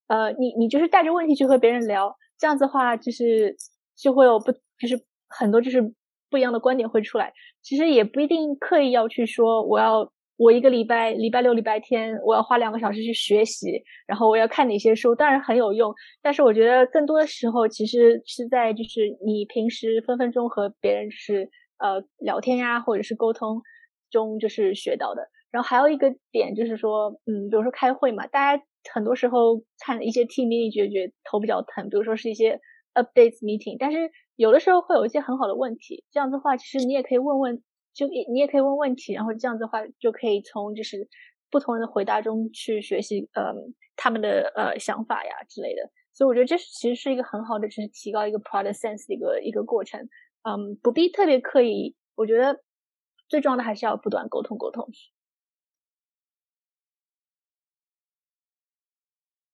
[0.07, 3.55] 呃你你就是带着问题去和别人聊，这样子的话就是
[3.95, 5.93] 就会有不就是很多就是
[6.29, 7.31] 不一样的观点会出来，
[7.61, 10.11] 其实也不一定刻意要去说我要。
[10.43, 15.93] 我一个礼拜，礼拜六、礼拜天，我要花两个小时去学习，然后我要看哪些书，当然很有用。
[16.21, 23.61] 但是我觉得更多的时候，其实是在就是你平时分分钟和别人就是呃聊天呀，或者是沟通
[24.11, 25.29] 中就是学到的。
[25.49, 28.61] 然后还有一个点就是说，嗯，比如说开会嘛，大家
[28.93, 32.59] 很多时候看一些 team meeting 觉觉头比较疼，比如说是一些
[32.95, 37.63] updates meeting，但是有的时候会有一些很好的问题，这样子的话，其实你也可以问问。
[37.93, 41.07] 就你你也可以问问题，然后这样子的话就可以从就是
[41.51, 43.53] 不同人的回答中去学习，呃，
[43.95, 45.91] 他们的呃想法呀之类的。
[46.11, 50.09] 所以我觉得这其实是一个很好的，就是提高一个 product sense 的一个一个过程。
[50.43, 51.95] 嗯，不必特别刻意。
[52.15, 52.61] 我觉得
[53.29, 54.87] 最重要的还是要不断沟通沟通。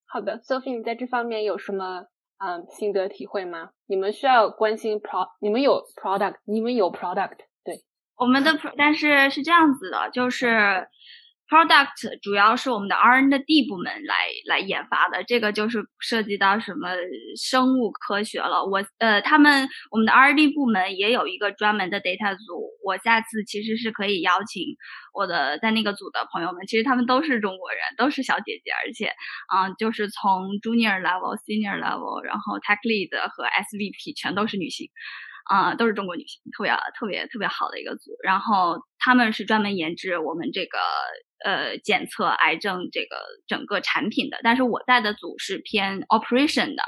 [0.05, 2.07] 好的，Sophie，你在这方面有什么
[2.39, 3.71] 嗯心得体会吗？
[3.85, 7.48] 你们需要关心 pro，你们有 product，你们有 product。
[8.19, 10.85] 我们的，但是是这样子的，就是
[11.47, 14.15] product 主要是我们的 R&D 部门来
[14.45, 16.89] 来研发的，这个就是涉及到什么
[17.41, 18.63] 生物科学了。
[18.65, 24.63] 我呃，他们我们的 R&D 部门也有一个专门的 data 组，我下次其实是可以邀请
[25.13, 29.13] 我的在那个组的朋友们，其实他们都是中国人，都是小姐姐，而且
[29.55, 34.89] 嗯，就是从 junior level、senior level，然后 tech lead 和 SVP 全都是女性。
[35.49, 38.11] 啊，都是中国女性，特别特别特别好的一个组。
[38.23, 40.77] 然后他们是专门研制我们这个
[41.43, 44.39] 呃检测癌症这个整个产品的。
[44.43, 46.83] 但是我在的组是偏 operation 的，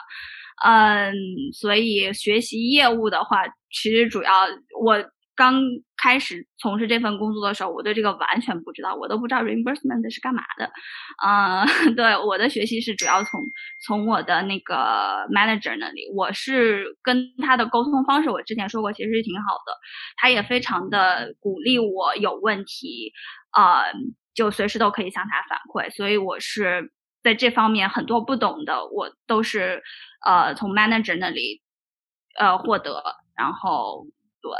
[0.65, 1.13] 嗯，
[1.53, 4.47] 所以学习业务的话，其实主要
[4.79, 5.03] 我。
[5.33, 5.63] 刚
[6.01, 10.71] 开始从事这份工作的时候，我对这个完全不知道，我都不知道 reimbursement 是干嘛的。
[11.17, 11.63] 啊，
[11.95, 13.39] 对，我的学习是主要从
[13.85, 19.77] 从我的那个 manager 那里，我是跟他的沟通方式，我之前说过，其实挺好的，
[20.17, 23.13] 他也非常的鼓励我有问题，
[23.55, 23.93] 呃，
[24.33, 26.91] 就随时都可以向他反馈，所以我是
[27.21, 29.83] 在这方面很多不懂的，我都是
[30.25, 31.61] 呃从 manager 那里
[32.39, 33.03] 呃获得，
[33.37, 34.07] 然后
[34.41, 34.51] 对。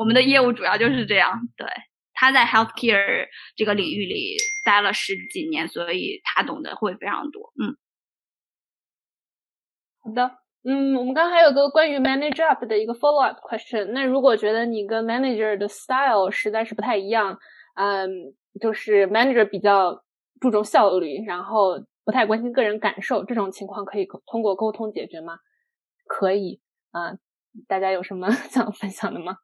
[0.00, 1.66] 我们的业务主要就是这样，对，
[2.14, 4.34] 他在 healthcare 这个领域里
[4.64, 7.52] 待了十几年，所以他懂得会非常多。
[7.62, 7.76] 嗯，
[10.02, 13.92] 好的，嗯，我们刚还有个关于 manager up 的一个 follow up question。
[13.92, 17.38] 那如果觉得你跟 manager 的 style 实在是不太一样，
[17.74, 18.08] 嗯，
[18.58, 20.02] 就是 manager 比较
[20.40, 25.36] 注重效率，然后不太关心个人感受，这种情况可以通过沟通解决吗？
[26.06, 27.18] 可以啊，
[27.68, 29.36] 大家有什么 想分享的吗？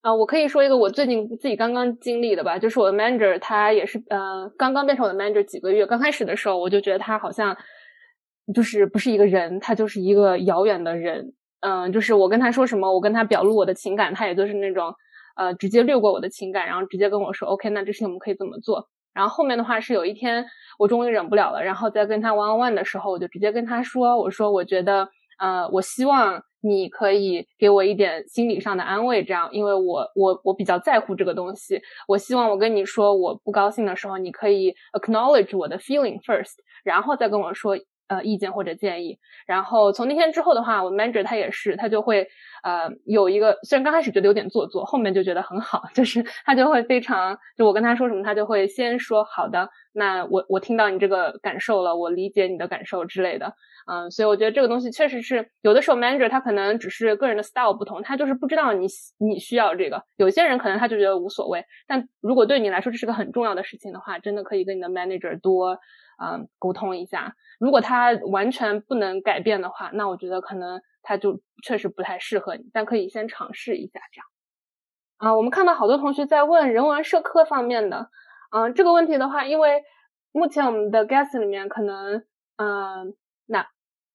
[0.00, 5.84] 啊，我可以说一个我最近自己刚刚经历的吧，就是我的 manager，他也是呃刚刚变成我的 manager 几个月。
[5.84, 7.56] 刚开始的时候，我就觉得他好像
[8.54, 11.32] 就是不是一个人，他就是一个遥远的人。
[11.60, 14.94] 嗯，就是我跟他说什么，我跟他表露我的情感，他也就是那种
[15.36, 18.88] 呃直接略过我的情感，然后直接跟我说 OK，那这事情我们可以怎么做？
[19.12, 20.46] 然后后面的话是有一天
[20.78, 25.08] 我终于忍不了了，然后在跟他 one on one 的时候，我就直接跟他说，我说我觉得
[25.40, 26.40] 呃我希望。
[26.60, 31.80] 你可以给我一点心理上的安慰，这样，因为我我我比较在乎这个东西。
[32.06, 37.76] 我希望我跟你说我不高兴的时候，你可以 acknowledge 我的 feeling first，然后再跟我说
[38.08, 39.18] 呃意见或者建议。
[39.46, 42.26] 然后从那天之后的话，我 manager 他也是，他就会
[42.62, 53.54] 呃有一个，虽然刚开始觉得有点做作，后面就觉得很好， 就是他就会非常，就我跟他说什么，他就会先说好的，那我我听到你这个感受了，我理解你的感受之类的。
[53.90, 58.86] 嗯，所以我觉得这个东西确实是有的时候，manager 他可能只是个人的 style 不同，他就是不知道你
[59.18, 60.02] 你需要这个。
[60.16, 65.78] 有些人可能他就觉得无所谓，但如果对你来说这是个很重要的事情的话，真的可以跟你的 manager 多
[66.22, 67.34] 嗯沟通一下。
[67.58, 74.26] 如果他完全不能改变的话，那我觉得可能他就确实不太适合你，但可以先尝试一下这样。
[75.16, 78.10] 啊，我们看到好多同学在问人文社科方面的，
[78.52, 79.82] 嗯，这个问题的话，因为
[80.32, 82.24] 目前我们的 guest 里面可能
[82.56, 83.14] 嗯
[83.46, 83.66] 那。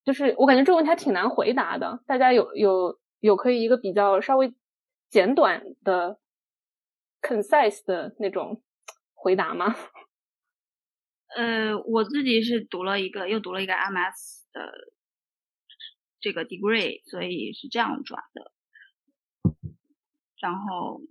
[0.06, 4.54] 就是我感觉这个问题还挺难回答的，大家有有有可以一个比较稍微
[5.10, 6.20] 简短的
[7.22, 8.62] concise 的那种
[9.14, 9.74] 回答吗？
[11.36, 14.72] 呃，我自己是读了一个，又读了一个 MS 的
[16.20, 18.52] 这个 degree，所以是这样转的。
[20.40, 21.02] 然后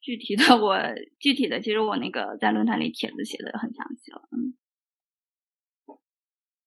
[0.00, 0.76] 具体的我
[1.18, 4.22] 具体的，其实我那个在论坛里帖子写的很详细了。
[4.30, 4.54] 嗯，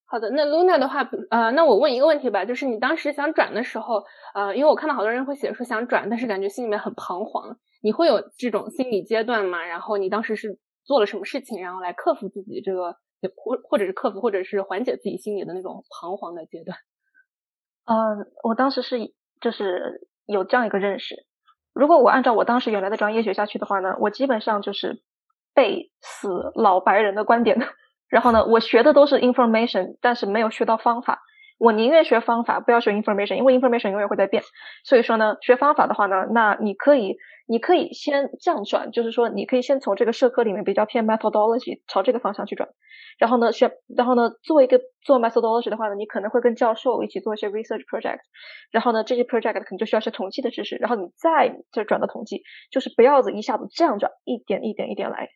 [0.06, 4.04] 好的，那 Luna 的话，呃，那我问一个问题吧，就是你当时想转的时候，
[4.34, 9.64] 呃，因为我看到好多人会写说想转，但是感觉心里面很彷徨，你会有这种心理阶段吗？
[9.64, 12.98] 然后你当时是做了什么事情，然后来克服自己这个？
[13.36, 16.78] 或或者是克服，或者是缓解自己心里的那种彷徨的阶段。
[17.86, 21.26] 嗯，我当时是就是有这样一个认识：
[21.74, 25.02] 如果我按照我当时原来的专业学下去的话呢，我基本上就是
[25.54, 27.58] 背死老白人的观点。
[28.08, 31.22] 然后呢，我学的都是 information，但是没有学到方法。
[31.58, 34.44] 我宁愿学方法，不要学 information，因为 information 永远会在变。
[34.84, 37.16] 所以说呢，学方法的话呢，那你可以，
[37.48, 42.68] 你可以先这样转，就是说，你可以先从这个社科里面比较偏 methodology 朝这个方向去转。
[43.18, 48.20] 然后呢，学，然后呢，做一个做 methodology 的话呢，你可能会跟教授一起做一些 research project。
[48.72, 50.76] 然后呢，这些 project 可能就需要一些统计的知识。
[50.76, 55.30] 然后你再就转到统计，就是不要一下子这样转，一点一点一点来。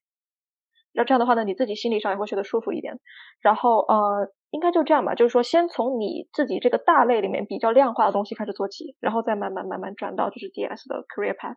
[1.00, 3.00] 那这样的话呢，你自己心理上也会学得舒服一点。
[3.42, 4.30] 然后呃。
[4.52, 11.54] 应该就这样吧，就是说，先从你自己这个大类里面比较量化的东西开始做起，然后再慢慢慢慢转到就是 DS 的 career path。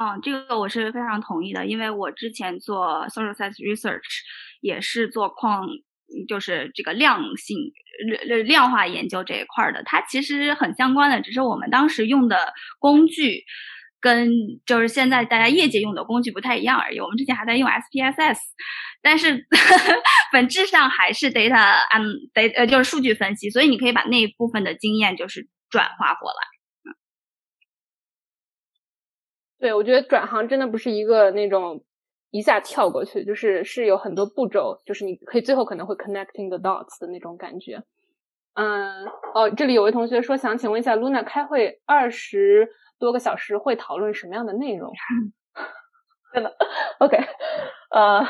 [0.00, 4.00] 嗯，这个我是非常同意的，因为我之前做 social science research
[4.62, 5.66] 也是做矿，
[6.26, 7.58] 就是这个量性
[8.26, 13.44] 量量化研究这一块的，它其实很相关的，只是我们当时用的工具。
[14.02, 14.28] 跟
[14.66, 16.98] 就是现在大家业界用的工具不太一样而已。
[16.98, 18.36] 我们之前还在用 SPSS，
[19.00, 19.46] 但是
[20.32, 26.36] 本质上还是 data and data 呃就是数据分析，所以你可以把那一部分的经验就是转化过来。
[29.60, 31.84] 对，我觉得转行真的不是一个那种
[32.32, 37.80] 一下跳过去，就是是有很多步骤，就是你可以最后可能会 connecting the dots 的那种感觉。
[38.54, 42.68] 嗯，哦，这里有位同学说想请问一下 Luna 开会二十。
[43.02, 44.92] 多个小时会讨论什么样的内容？
[46.32, 46.56] 真的
[47.00, 47.18] ，OK，
[47.90, 48.24] 呃，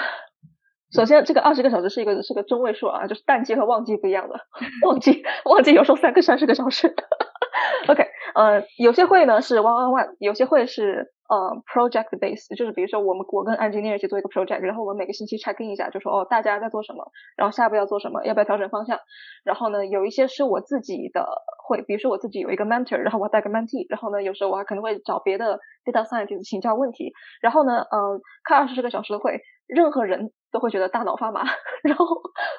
[0.91, 4.41] 首先这个二十个小时是一个是个中位数啊，就是淡季和旺季不一样的，
[4.87, 6.95] 旺季旺季有时候三个三十个小时。
[7.87, 11.13] OK，呃，有些会呢是 one on one，有些会是。
[11.29, 18.99] 呃，project base 就是比如说我们我跟 engineer 一起做一个 project，然后我们每个星期 check in 一下，就说哦大家在做什么，然后下一步要做什么，要不要调整方向。
[19.45, 21.27] 然后呢，有一些是我自己的
[21.67, 27.13] 会，比如说我自己有一个 mentor，然后我带个 mentee，然后呢有时候我还可能会找别的 data scientist 请教问题。
[27.41, 31.45] 然后呢，呃，开二十个小时的会，任何人都会觉得大脑发麻。
[31.83, 32.07] 然后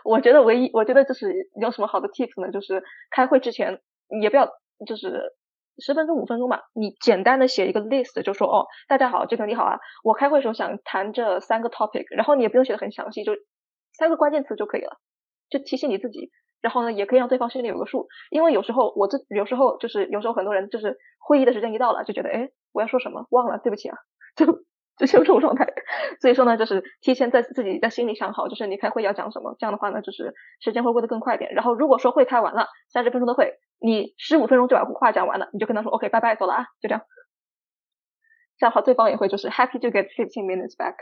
[0.03, 3.81] 我觉得唯一我觉得就是有什么好的 tips 呢，就是开会之前
[4.21, 4.47] 也不要
[4.87, 5.35] 就是。
[5.79, 13.33] 十分钟五分钟吧，你简单的写一个 list，就说哦，大家好，这个你好啊，我开会的时候想谈这三个 topic，然后你也不用写的很详细，就
[13.97, 14.97] 三个关键词就可以了，
[15.49, 16.29] 就提醒你自己，
[16.61, 23.97] 然后呢，也可以让对方心里有个数，因为有时候我这有时候就是有时候很多人就是会议的时间一到了就觉得哎我要说什么忘了，对不起啊，
[24.35, 24.45] 就
[24.97, 25.67] 就是这种状态，
[26.21, 33.55] 所以说呢，就是提前在自己在心里想好，就是你开会要讲什么，这样的话呢，就是时间会过得更快一点，然后如果说会开完了三十分钟的会。
[33.83, 37.05] 你十五分钟就把话讲完了，你就跟他说 OK，拜拜，走了啊，就这样。
[38.57, 40.95] 这样的话，对方也会就是 happy to get fifteen minutes back。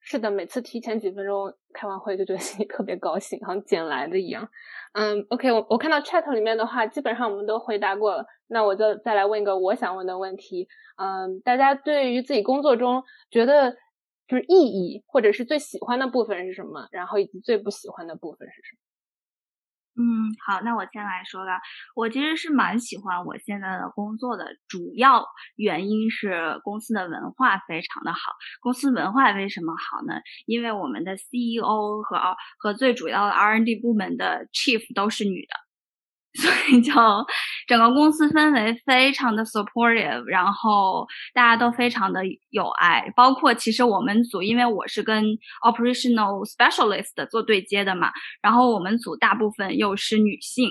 [0.00, 4.48] 是的，每次提前几分钟开完会就觉得心里特别高兴，好像捡来的一样。
[4.92, 8.24] 嗯，OK，我我看到 chat 里面的话，基本上我们都回答过了。
[8.46, 10.68] 那我就再来问一个我想问的问题。
[10.96, 13.72] 嗯，大家对于自己工作中觉得
[14.28, 16.86] 就是意义或者是最喜欢的部分是什么？
[16.92, 18.85] 然后以及最不喜欢的部分是什么？
[19.98, 21.58] 嗯，好，那我先来说了。
[21.94, 25.24] 我其实是蛮喜欢我现在的工作的，主要
[25.56, 28.18] 原因是公司的文化非常的好。
[28.60, 30.20] 公司文化为什么好呢？
[30.46, 35.65] 因为我们的 CEO 和和最主要的 R&D 部门的 Chief 都是女的。
[36.36, 36.92] 所以就
[37.66, 42.20] 整个公司氛围非常的 supportive，然后大家都非常的
[42.50, 45.24] 有爱，包括其实我们组，因为我是跟
[45.62, 48.12] operational specialist 做对接的嘛，
[48.42, 50.70] 然后我们组大部分又是女性，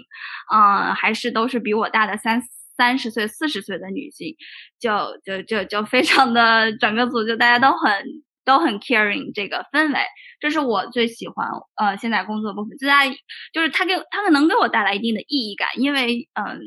[0.54, 2.42] 嗯，还是都是比我大的三
[2.78, 4.36] 三十岁、四十岁的女性，
[4.80, 4.92] 就
[5.24, 8.25] 就就就非常的整个组就大家都很。
[8.46, 10.00] 都很 caring 这个氛围，
[10.40, 13.06] 这是我最喜欢呃现在工作部分，最大
[13.52, 16.62] 就是它给它能给我带来一定的意义感，因为嗯，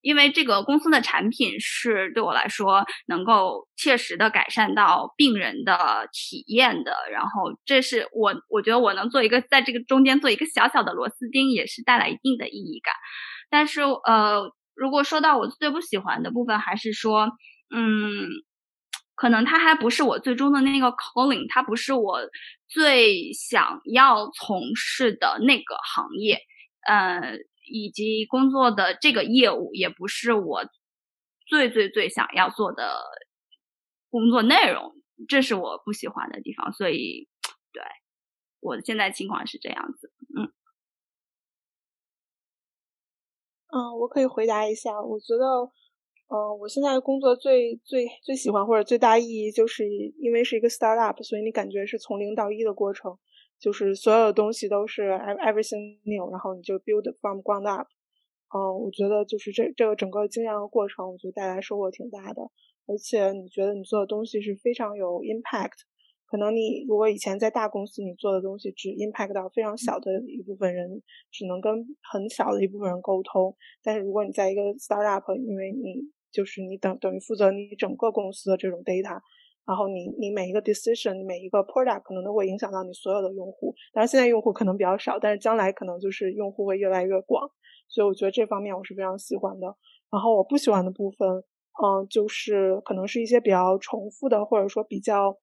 [0.00, 12.94] 因为这个公司的产品是对我来说能够切实的改善到病人的体验的，然后这是我我觉得我能做一个在这个中间做一个小小的螺丝钉，也是带来一定的意义感。
[13.50, 17.30] 但是呃，如果说到我最不喜欢的部分，还是说
[17.74, 18.28] 嗯，
[19.14, 22.18] 可能它还不是我最终的那个 calling，它不是我
[22.68, 26.40] 最想要从事的那个行业，
[26.86, 27.38] 呃，
[27.70, 30.64] 以及工作的这个业务也不是我
[31.46, 32.98] 最最最想要做的
[34.10, 34.92] 工作内容，
[35.28, 36.72] 这是我不喜欢的地方。
[36.72, 37.28] 所以，
[37.72, 37.82] 对
[38.60, 40.52] 我现在情况是这样子，嗯。
[43.72, 45.00] 嗯，我可以回答一下。
[45.02, 45.68] 我觉得，
[46.28, 49.86] 嗯，我现在工作最最最喜欢或者最大意义，就是
[50.18, 53.16] 因为是一个 startup，所以你感觉是从零到一的过程，
[53.60, 57.86] 就是所有的东西都是 everything new，然后你就 build from ground up。
[58.56, 62.42] 嗯，我觉得就是这这个整个经验和过程，我觉得带来收获挺大的，
[62.86, 65.84] 而且你觉得你做的东西是非常有 impact。
[66.26, 71.00] 可能你如果以前在大公司，你做的东西只 impact 到非常小的一部分人，
[71.30, 71.72] 只能跟
[72.10, 73.54] 很小的一部分人沟通。
[73.82, 79.20] 但是如果你在一个 startup，因为你就是你等等于负责你整个公司的这种 data，
[79.64, 83.72] 然后你你每一个 decision，每一个 product 可能都会影响到你所有的用户。
[83.92, 87.48] 当然现在用户可能比较少，但是将来可能就是用户会越来越广。
[87.86, 89.76] 所以我觉得这方面我是非常喜欢的。
[90.10, 95.38] 然后我不喜欢的部分，嗯，就是可能是一些比较重复的，或者说比较。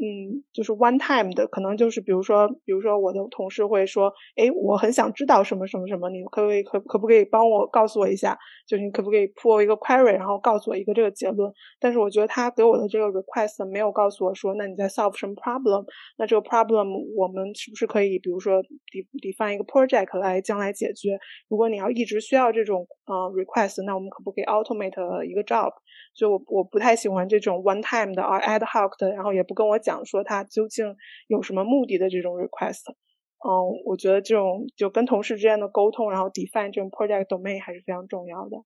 [0.00, 8.38] 嗯，就是 one time 的，可能就是比如说，比如说我的同事会说，哎，我很想知道什么什么什么，你可不可以可可不可以帮我告诉我一下？
[8.68, 11.52] 就是你可不可以 pull 一个 query，然后告诉我一个这个结论？
[11.80, 15.84] 但是我觉得他给我的这个 request 没有告诉我说，那你在 solve 什么 problem？
[16.16, 16.86] 那这个 problem
[17.16, 18.62] 我们是不是可以，比如说
[19.20, 21.18] define 一个 project 来将来解决？
[21.48, 25.72] 如果你要一直需要这种呃 request，那我们可不可以 automate 一个 job？
[26.14, 29.88] 所以我我不太喜欢这种 one time 的而 ad hoc 的，然后也不跟我讲。
[29.88, 30.94] 讲说他究竟
[31.28, 32.82] 有什么目的的这种 request，
[33.42, 33.48] 嗯，
[33.86, 38.58] 我觉得这种就跟同事之间的沟通，然后 define 这种 project domain 还是非常重要的。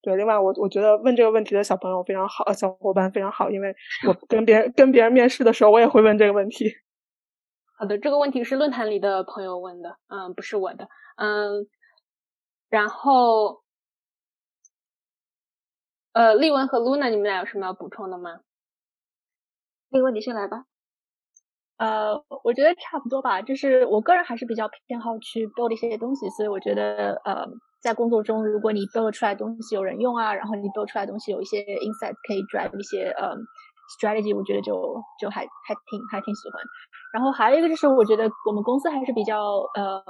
[0.00, 3.74] 对，另外我我觉得问这个问题的小朋友非常好，小伙伴非常好，因为
[4.08, 6.64] 我 跟别人跟别人面试的时候，我也会问这个问题。
[7.78, 11.66] 好的，这个问题是论坛里的朋友问的，嗯，不是我的，嗯，
[12.70, 13.63] 然后，
[16.14, 18.38] 呃，丽文和 Luna，你们俩有什么要补充的吗？
[19.90, 20.62] 那个问题先来吧。
[21.76, 23.42] 呃，我觉得差不多吧。
[23.42, 27.44] 就是我个人还是比较偏好去 build 一些东西，所以我觉得呃，
[27.82, 33.34] 在工作中，如果你 build 出来东西有人用啊，然后你 build 出来东西有一些 insight 可以 drive 一些呃
[33.98, 34.72] strategy，我觉得就
[35.18, 36.62] 就还还挺还挺喜欢。
[37.12, 39.42] 然后还有一个就是，我觉得我们公司还是比较
[39.74, 40.00] 呃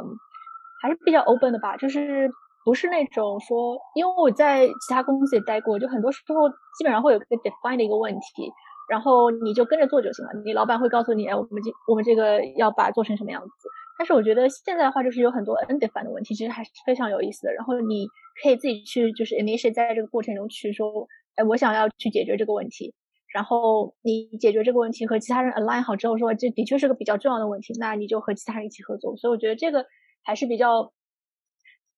[0.83, 2.31] 还是比较 open 的吧，就是
[2.65, 6.49] 不是那种说，因为我在其他公司也待过，就很多时候
[6.79, 8.51] 基本上会有个 define 的一个问题。
[8.87, 13.69] 然后你就跟着做就行了，你老板会告诉你，哎，我们这我们这个要把做成什么样子。
[13.99, 17.53] 但是我觉得现在的话，就是有很多 undefined 的问题，其实还是非常有意思的。
[17.55, 18.07] 然后你
[18.43, 22.93] 可以自己去就是 initiate 在这个过程中去说，哎，我想要去解决这个问题。
[23.33, 29.17] 然后你解决这个问题和其他人 align 好之后，说这的确是个比较重要的问题，那你就和其他人一起合作。
[29.17, 29.87] 所以我觉得这个
[30.25, 30.93] 还是比较。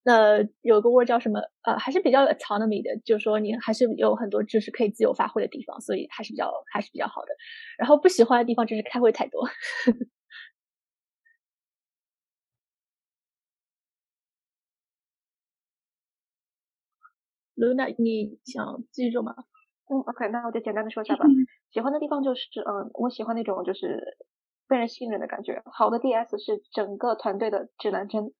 [0.06, 1.40] 呃，有个 word 叫什么？
[1.62, 7.28] 呃，还是比较 autonomy 的，就是说你还是有很多就是可以自由发挥的地方，所以还是比较还是比较好的。
[7.78, 9.42] 然后不喜欢的地方就是开会太多。
[17.56, 19.34] Luna，你想记住吗？
[19.88, 21.24] 嗯，OK，那我就简单的说一下吧。
[21.72, 24.18] 喜欢的地方就是，嗯，我喜欢那种就是
[24.68, 25.62] 被人信任的感觉。
[25.66, 28.32] 好的 DS 是整个团队的指南针。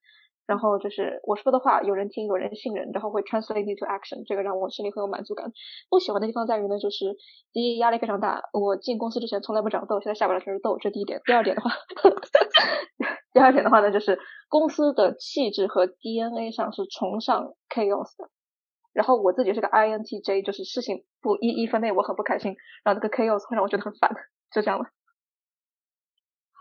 [0.46, 5.52] 然后就是我说的话有人听，有人信任，然后会 translate into action，这个让我心里很有满足感。
[5.90, 7.16] 不喜欢的地方在于呢，就是
[7.52, 8.42] 第一压力非常大。
[8.52, 11.20] 我进公司之前从来不长痘，现在下班了全是痘，这第一点。
[11.24, 11.70] 第二点的话，
[13.34, 14.18] 第二点的话呢，就是
[14.48, 18.30] 公司的气质和 DNA 上是崇尚 chaos 的。
[18.92, 24.10] 然后我自己是个 INTJ，就是事情不一一分内我很不开心，然后那个 chaos 会让我觉得很烦，
[24.54, 24.86] 就这样了。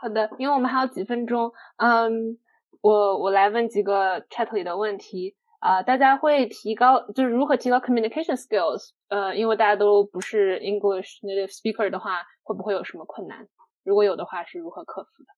[0.02, 2.40] 好的，因为我们还有几分钟，嗯。
[2.86, 8.90] 我我来问几个 chat 里的问题啊，大家会提高就是如何提高 communication skills？
[9.08, 13.48] 呃，因为大家都不是 English native speaker 的话，会不会有什么困难？
[13.84, 15.30] 如果有的话，是如何克服的？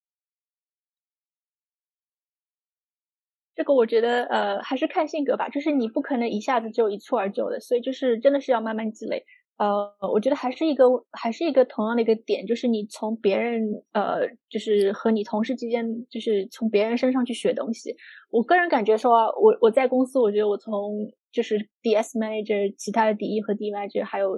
[3.55, 9.25] 这个我觉得呃还是看性格吧，就是你不可能一下子就一蹴而就的，所以就是真的是要慢慢积累。
[9.57, 17.95] 呃，我觉得还是一个，还是一个同样的一个点，就是你从别人，呃，就是和你同事之间，就是从别人身上去学东西。
[18.29, 24.37] 我个人感觉说，我我在公司，我觉得我从就是 DS manager，其他的 DE 和 D manager，还有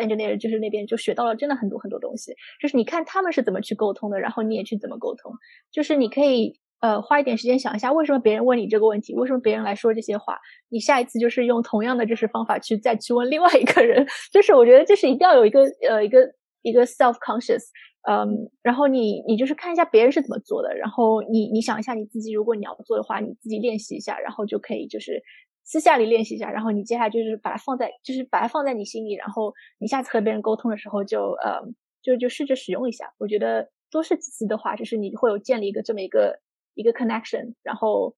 [0.00, 2.34] engineer，就是那边就学到了真的很多很多东西。
[2.60, 5.32] 就是你看他们是怎么去沟通的，然后你也去怎么沟通，
[5.72, 16.20] 就是你可以呃花一点时间想一下，为什么别人问你这个问题，为什么别人来说这些话，你下一次就是用同样的就是方法去再去问另外一个人， 就是我觉得就是一定要有一个呃一个
[16.62, 17.62] 一个 self conscious，
[18.08, 25.22] 嗯，然后你你就是看一下别人是怎么做的，然后你你想一下你自己，如果你要做的话，你自己练习一下，然后就可以就是
[25.64, 31.60] 私下里练习一下，然后你接下来就是把它放在就是把它放在你心里，然后你下次和别人沟通的时候就呃
[32.02, 33.68] 就就试着使用一下，我觉得。
[33.90, 36.38] 多试几次的话，就是你会有建立一个这么一个
[36.77, 38.15] 一个 connection，然后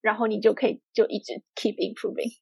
[0.00, 2.38] 然后你就可以就一直 keep improving。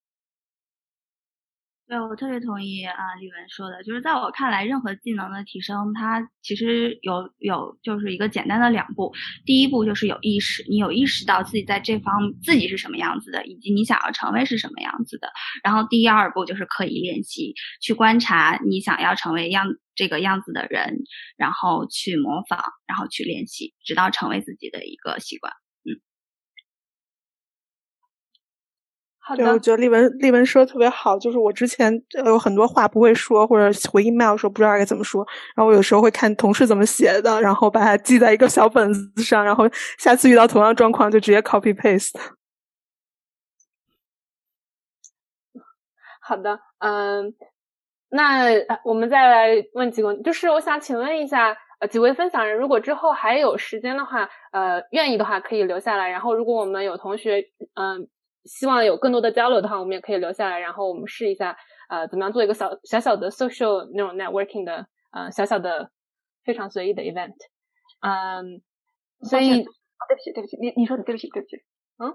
[1.91, 9.11] 对，我特别同意啊，李文说的，就是在我看来，任何技能的提升，它其实有有就是一个简单的两步。
[9.45, 15.27] 第一步就是有意识，你有意识到自己在这方自己是什么样子的，以及你想要成为是什么样子的。
[15.65, 20.99] 然后第二步就是刻意练习，去观察你想要成为样这个样子的人，
[21.35, 25.51] 然后去模仿，然后去练习，直到成为自己的一个习惯。
[29.37, 31.91] 对，我觉得丽文丽文说的特别好，就是我之前
[32.25, 39.65] 有很多话不会说，或者回 email 时候不知道该怎么说，然后我有时候会看同事怎么写的，然后把它记在一个小本子上，然后
[39.97, 42.15] 下次遇到同样状况就直接 copy paste。
[46.21, 47.33] 好的，嗯，
[48.09, 48.45] 那
[48.83, 57.45] 我们再来问几个，就是我想请问一下，呃，几位分享人，如果之后还有时间的话，呃，愿意的话可以留下来，然后如果我们有同学，
[57.75, 58.07] 嗯。
[58.45, 61.55] 希望有更多的交流的话，我们也可以留下来，然后我们试一下，
[61.89, 65.91] 呃，怎么样做一个小小小的 social 那种 networking 的，呃，小小的
[66.43, 67.35] 非常随意的 event，
[68.01, 68.61] 嗯，
[69.21, 71.57] 所以，对不起，对不起，你你说的对不起，对不起，
[71.97, 72.13] 嗯，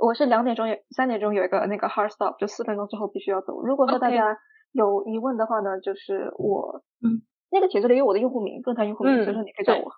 [0.00, 3.60] 我是两点钟有三点钟有一个那个 hard stop，就四分钟之后必须要走。
[3.62, 4.36] 如果说大家
[4.72, 9.90] 有疑问的话呢，就是我，嗯，那个帖子里有我的用户名，论坛用户名，所以说你可以找我。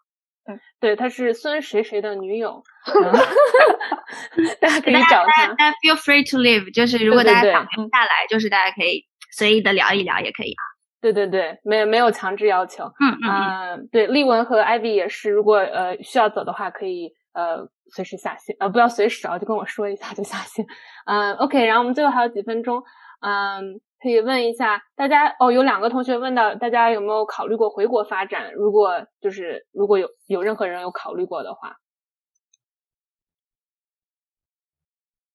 [0.49, 2.63] 嗯，对，她是孙谁谁的女友，
[4.61, 5.47] 大家可以找她。
[5.55, 10.63] 大家 feel free to leave，就是如果大家想留下来，就是大家可以随意的聊一聊，也可以啊。
[11.01, 12.85] 对对对，没有没有强制要求。
[13.01, 13.89] 嗯嗯。
[13.93, 20.67] 对，丽文和 Ivy 也是，如果呃需要走的话，可以呃随时下线，呃不要随时啊，就跟我说一下就下线。
[21.07, 22.83] 嗯，OK，然后我们最后还有几分钟，
[23.21, 23.81] 嗯。
[24.01, 28.53] 可以问一下大家哦，有两个同学问到，大家有没有考虑过回国发展？
[28.55, 31.77] 如果就是如果有有任何人有考虑过的话，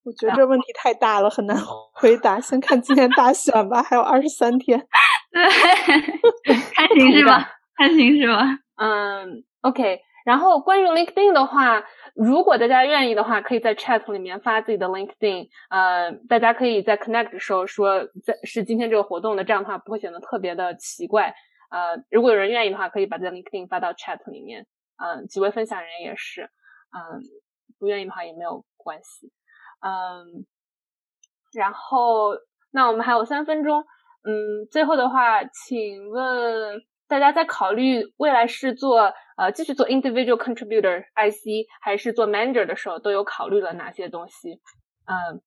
[0.04, 1.58] 我觉得这问题太大了，很难
[1.94, 2.40] 回答。
[2.40, 4.78] 先看今年大选吧，还有二十三天。
[6.44, 7.50] 对， 看行是吧？
[7.76, 8.44] 看行是吧？
[8.76, 10.00] 嗯，OK。
[10.24, 11.84] 然后关于 LinkedIn 的话。
[12.16, 21.34] 如果大家愿意的话，可以在 chat 里面发自己的 LinkedIn，呃，大家可以在 connect 的时候说在是今天这个活动的，这样的话不会显得特别的奇怪。
[21.72, 24.68] 呃，如果有人愿意的话，可以把自己的 LinkedIn 发到 chat 里面。
[24.98, 27.20] 嗯，几位分享人也是，嗯，
[27.80, 29.32] 不愿意的话也没有关系。
[29.82, 30.46] 嗯，
[31.52, 32.38] 然后
[32.70, 33.80] 那我们还有三分钟，
[34.24, 36.80] 嗯，最后的话，请问。
[37.14, 44.54] 大家在考虑未来是做呃继续做 individual contributor IC 还是做 manager 的时候，都有考虑了哪些东西？
[45.06, 45.40] 嗯，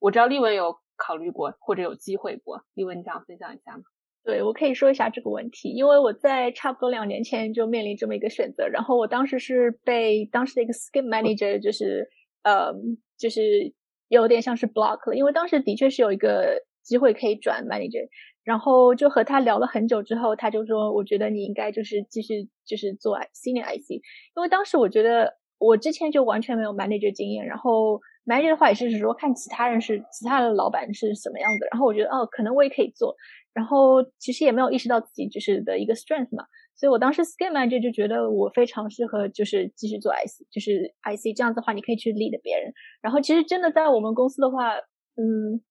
[0.00, 3.84] 我知道丽文有考虑过或者有机会过，丽文你想分享一下吗？
[4.22, 12.06] 对我可以说一下这个问题，因为我在差不多两年前就面临这么一个选择，然后我当时是被当时的一个 skip manager，就是
[12.42, 12.70] 呃
[13.16, 13.72] 就是
[14.08, 18.10] 有点像是 block 了，因为当时的确是有一个机会可以转 manager。
[18.44, 23.90] 然后就和他聊了很久之后，他就说：“我觉得你应该就是继续就是做 senior IC，
[24.36, 33.16] 因为当时我觉得我之前就完全没有 manager 经验，然后 manager 的话也是说看其他人是其他的老板是什么样子，然后我觉得哦，可能我也可以做，
[33.54, 36.44] 然后其实也没有意识到自己就是的一个 strength 嘛，
[36.76, 44.74] 所以我当时 s c a m manager 就觉得我非常适合就是继续做 IC，就是 IC 这样子的话，你可以去 lead 别人，然后其实真的在我们公司的话，
[45.16, 45.62] 嗯。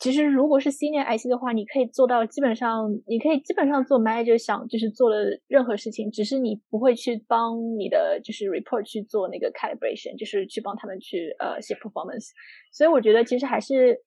[0.00, 12.30] 其实，如果是 senior IC 的话，你可以做到基本上，你可以基本上做 manager 想就是做的任何事情，只是你不会去帮你的就是 report 去做那个 calibration，就是去帮他们去呃写 performance。
[12.72, 14.00] 所以我觉得其实还是，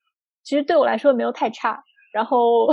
[0.43, 1.83] 其实对我来说没有太差。
[2.11, 2.67] 然后，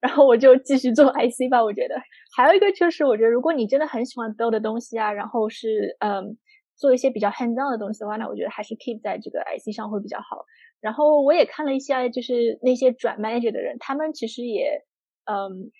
[0.00, 1.64] 然后我就继续做 IC 吧。
[1.64, 1.94] 我觉得
[2.36, 6.36] 还有一个就是，我觉得如果你真的很喜欢 build 的东西啊，然后是嗯
[6.76, 10.44] 做一些比较 hands on 的东西的话，那我觉得还是 keep 在这个 IC 上会比较好。
[10.80, 14.84] 然后我也看了一下，就是那些转 manager 的人，他们其实也，
[15.24, 15.70] 嗯，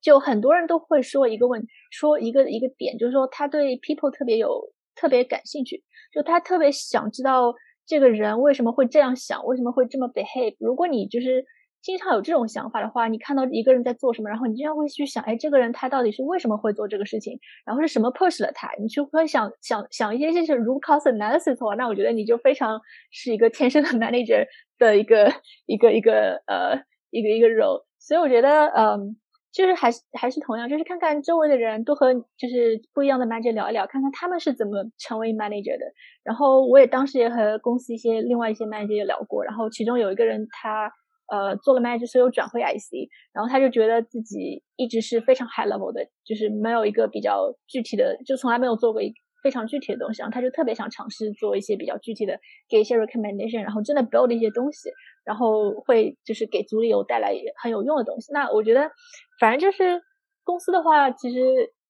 [0.00, 5.82] 就很多人都会说一个问，说一个一个点，就是说他对 people 特别有特别感兴趣，
[6.12, 7.54] 就他特别想知道
[7.86, 10.56] 这个人为什么会这样想，为什么会这么 behave。
[10.58, 11.44] 如果你就是
[11.82, 22.80] 经常有这种想法的话，你看到一个人在做什么，然后你经常会去想，哎，这个人他到底是为什么会做这个事情，然后是什么 push 了他，你就会想想想一些就是 root cause analysis 的话，那我觉得你就非常
[23.10, 24.46] 是一个天生的 manager
[24.78, 25.32] 的一个
[25.66, 26.76] 一个一个呃
[27.10, 29.16] 一个一个 role，所以我觉得嗯。
[29.54, 35.84] 就是还是还是同样，就是看看周围的人，多和就是不一样的 manager 聊一聊，看看他们是怎么成为 manager 的。
[36.24, 40.90] 然后我也当时也和公司一些另外一些 manager 也聊过，然后其中有一个人他
[41.32, 54.90] 呃做了 manager，所以又转回 IC，然后他就觉得自己一直是非常 high level 的，就是没有一个比较具体的，就从来没有做过一非常具体的东西，然后他就特别想尝试做一些比较具体的，给一些 recommendation，然后真的 build 一些东西。
[55.24, 58.32] 然后会就是给组里有带来很有用的东西。
[58.32, 58.90] 那我觉得，
[59.38, 60.02] 反正就是
[60.42, 61.38] 公司的话，其实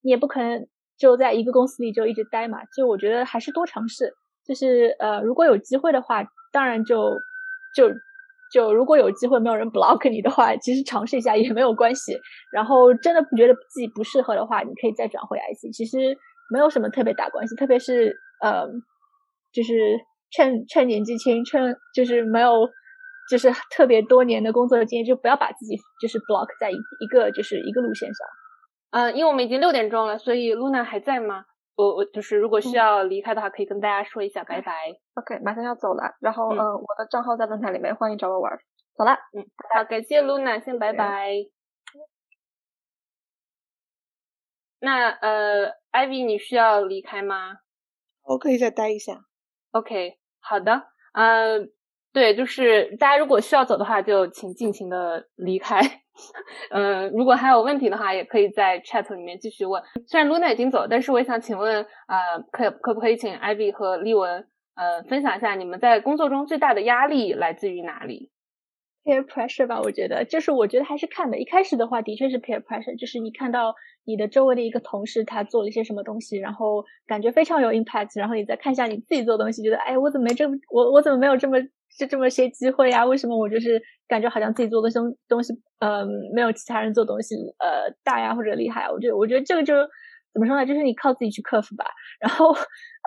[0.02, 0.66] 你也不可能
[0.98, 2.58] 就在一个公司里就一直待嘛。
[2.76, 4.12] 就我觉得还是多尝试。
[4.44, 6.22] 就是呃，如果有机会的话，
[6.52, 7.16] 当然就
[7.74, 7.88] 就
[8.52, 12.18] 就如果有机会没有人 block 你的话，其实尝试一下也没有关系。
[12.52, 16.16] 然后真的不觉得自己不适合的话，你可以再转回 IC，其实
[16.52, 17.56] 没有什么特别大关系。
[17.56, 18.66] 特别是呃，
[19.52, 19.98] 就是
[20.30, 22.68] 趁趁年纪轻，趁就是没有。
[23.30, 28.26] 就是特别多年的工作经验，就不要把自己就是 block 在一一个就是一个路线上。
[28.90, 31.44] 嗯，因为我们已经六点钟了，所以 Luna 还在吗？
[31.74, 34.72] 我我就是如果需要离开的话，可以跟大家说一下拜拜。
[35.14, 36.16] OK，马上要走了。
[36.20, 38.52] 然后嗯，我的账号在论坛里面，欢迎找我玩。
[38.96, 39.44] 走了，嗯，
[39.74, 41.32] 好，感谢 Luna，先拜拜。
[44.80, 47.58] 那呃，Ivy，你需要离开吗？
[48.24, 49.24] 我可以再待一下。
[49.70, 51.68] OK，好的，呃。
[52.14, 55.80] 对，就是大家如果需要走的话，就请尽情的离开。
[56.70, 59.82] 嗯， 如果还有问题的话，也可以在 chat 里面继续问。
[60.06, 68.30] 虽然 Luna 已经走，但是我想请问，呃，可可不可以请 Ivy 和丽文，呃，分享一下你们在工作中最大的压力来自于哪里
[69.04, 71.38] ？peer pressure 吧，我觉得就是我觉得还是看的。
[71.38, 73.74] 一开始的话，的确是 peer pressure，就是你看到
[74.04, 81.60] 你的周围的一个同事他做了一些什么东西，然后感觉非常有 impact，然后你再看一下你自己做东西，觉得哎，我怎么没这么我我怎么没有这么
[81.98, 83.04] 就这么些机会呀？
[83.04, 88.88] 为什么我就是感觉好像自己做的东东西，嗯，没有其他人做东西呃大呀或者厉害？
[88.90, 89.74] 我觉得我觉得这个就
[90.32, 90.64] 怎么说呢？
[90.64, 91.84] 就是你靠自己去克服吧。
[92.20, 92.54] 然后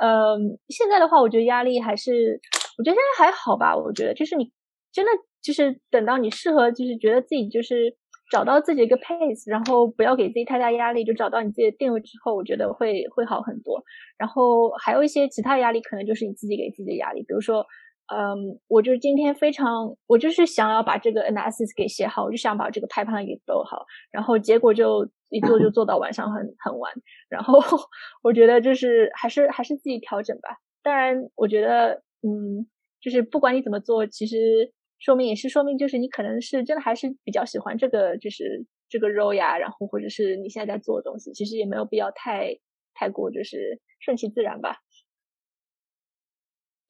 [0.01, 2.39] 嗯，现在的话，我觉得压力还是
[2.77, 3.75] 我觉得现在还好吧。
[3.75, 4.51] 我觉得就是你
[4.91, 5.11] 真的。
[5.45, 7.95] 就是等到你适合，就是觉得自己就是
[8.31, 13.83] 找到自己一个 pace，然后不要给自己太大压力，就找到你自己的定位之后，我觉得会会好很多。
[14.17, 17.21] 然后还有一些其他压力，可能就是你自己给自己的压力。
[17.21, 17.63] 比如说，
[18.11, 26.91] 嗯，我就是今天非常，我就是想要把这个 analysis 给写好，我就想把这个排盘给做好，然后结果就一做就做到晚上很很晚。
[27.29, 27.59] 然后
[28.23, 30.57] 我觉得就是还是还是自己调整吧。
[30.81, 32.65] 当然，我觉得嗯，
[32.99, 34.73] 就是不管你怎么做，其实。
[34.99, 42.57] 说明也是说明，就是你可能是真的还是比较喜欢这个，就是这个肉呀，然后或者是你现在在做的东西，其实也没有必要太
[42.93, 44.77] 太过就是顺其自然吧。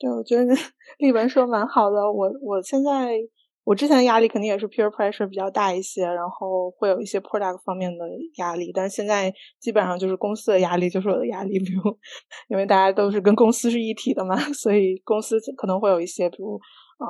[0.01, 0.53] 对，我觉得
[0.99, 2.11] 丽文说蛮好的。
[2.11, 3.17] 我我现在
[3.66, 8.05] 我之前的压力肯定也是 peer pressure 比较大一些，然后会有一些 product 方面的
[8.38, 11.82] 压力，但是现在基本上就是公司的压力就是我的压力，比如
[12.47, 16.57] 因为大家都是跟公司是一体的嘛， 所以公司可能会有一些比如。
[16.97, 17.05] 呃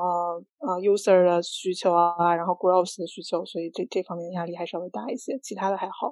[0.67, 6.11] 呃，user 的需求啊，然后 growth 的需求，所以这这方面压力还稍微大一些，其他的还好。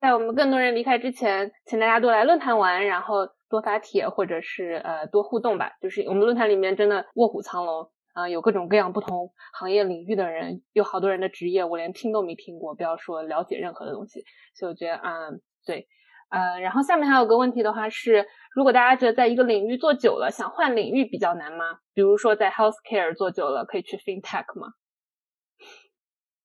[0.00, 5.72] 在我们更多人离开之前，请大家多来论坛玩，然后多发帖或者是呃多互动吧。
[5.82, 14.24] 就是我们论坛里面真的卧虎藏龙啊，有各种各样不同行业领域的人，有好多人的职业我连听都没听过，不要说了解任何的东西。
[14.56, 15.86] 所以我觉得嗯，对。
[16.30, 21.78] 呃，然后下面还有个问题的话是，如果大家觉得在一个领域做久了，想换领域比较难吗？
[21.94, 24.72] 比如说在 healthcare 做久了，可以去 fintech 吗？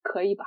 [0.03, 0.45] 可以吧？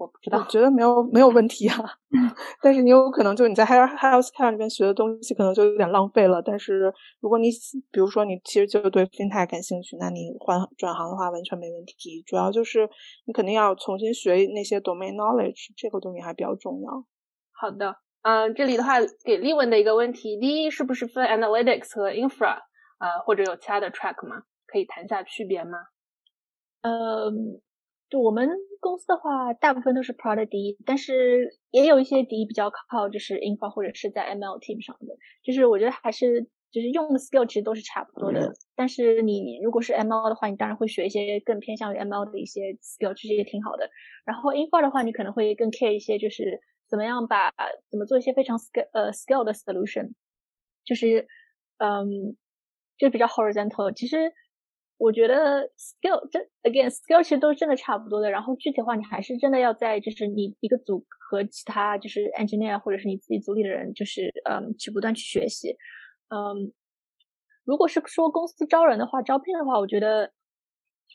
[0.00, 1.76] 我不知道，我觉得没有没有问题啊。
[2.62, 6.40] 但是你有可能就你在 health healthcare 里边学的东西可能就有点浪费了。
[6.40, 7.50] 但是如果你
[7.92, 12.22] 比如说你其实就对 fintech 感兴趣，那你换转行的话完全没问题。
[12.26, 12.88] 主要就是
[13.26, 17.04] 你肯定要重新学那些 domain knowledge，这个东西还比较重要。
[17.52, 17.96] 好的。
[18.22, 22.58] 嗯，这里的话给丽文的一个问题：第一，是不是分 analytics 和 infra
[22.98, 24.42] 啊，或者有其他的 track 吗？
[24.66, 25.78] 可以谈下区别吗？
[26.82, 27.30] 呃，
[28.10, 28.50] 就我们
[28.80, 35.16] 公司的话，大部分都是 product 第一，但是也有一些第一比较靠就是 infra 或者是在 ML team 上的。
[35.42, 38.52] 就是我觉得还是就是用的 skill 其实都是差不多的。
[38.76, 43.88] 但是你如果是 ML 的话，你当然会学一些更偏向于 ML 的一些 skill，其实也挺好的。
[44.26, 46.60] 然后 infra 的话，你可能会更 care 一些，就是。
[46.90, 47.52] 怎么样把
[47.88, 50.10] 怎么做一些非常 scale 呃 scale 的 solution，
[50.84, 51.28] 就是
[51.78, 52.36] 嗯，
[52.98, 53.92] 就比较 horizontal。
[53.94, 54.32] 其实
[55.00, 58.30] 我觉得 skill 真 again skill 其实都真的差不多的。
[58.30, 65.74] 然后具体的话，你还是真的要在就是你一个组和其他就是 engineer 或者是你自己组里的人，就是嗯去不断去学习。
[66.28, 66.70] 嗯，
[67.64, 70.30] 如果是说公司招人的话，招聘的话，我觉得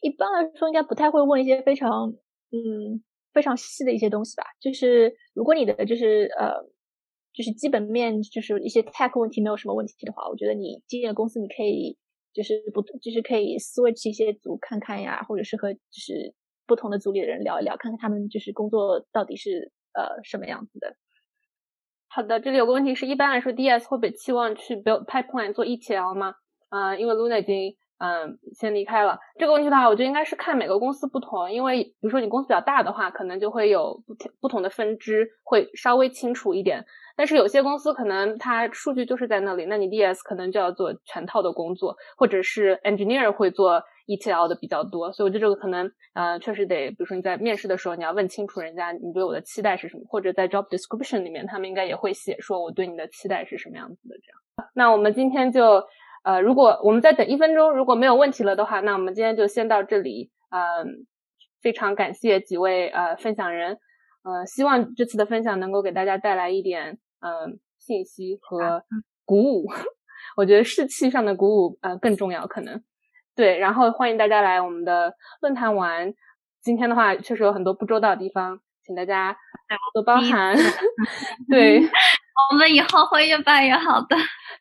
[0.02, 2.10] 一般来说应该不太会问一些非常
[2.50, 4.46] 嗯非常细的一些东西吧。
[4.60, 6.56] 就是如果你的就是呃
[7.34, 12.00] 就是基本面就是一些 tech 问题没有什么问题的话，我觉得你进了公司你可以。
[12.36, 16.36] 就是不，就是可以 switch 一些组看看呀，或者是和就是
[16.68, 20.96] 不同的组里的人聊一聊，看看他们就是工作到底是呃什么样子的。
[22.08, 26.36] 好的，这里有个问题是一般来说，DS 会被期望去 build pipeline 做 ETL 吗？
[26.70, 29.18] 啊，因为 Luna 已经嗯先离开了。
[29.40, 36.86] 这个问题的话，我觉得应该是看每个公司不同，因为比如说你公司比较大的话，可能就会有不不同的分支会稍微清楚一点。
[37.16, 54.70] 但是有些公司可能它数据就是在那里，那你 DS 可能就要做全套的工作，或者是 engineer 会做 ETL 的比较多，所以我觉得这个可能呃确实得，比如说你在面试的时候你要问清楚人家你对我的期待是什么，或者在 job description 里面他们应该也会写说我对你的期待是什么样子的这样。
[54.74, 55.84] 那我们今天就
[56.24, 60.32] 呃如果我们再等一分钟，如果没有问题了的话，那我们今天就先到这里。
[60.52, 61.06] 嗯，
[61.62, 63.80] 非常感谢几位呃分享人，
[64.24, 66.98] 呃希望这次的分享能够给大家带来一点。
[67.26, 68.84] 嗯，信息和
[69.26, 69.66] 鼓舞，
[70.38, 72.84] 我觉得士气上的鼓舞呃更重要，可能
[73.36, 73.58] 对。
[73.58, 76.14] 然后欢迎大家来我们的论坛玩。
[76.62, 79.36] 今天的话确实有很多不周到的地方，请大家
[79.96, 80.56] 多包涵。
[81.50, 81.80] 对，
[82.52, 84.16] 我们以后会越办越好的。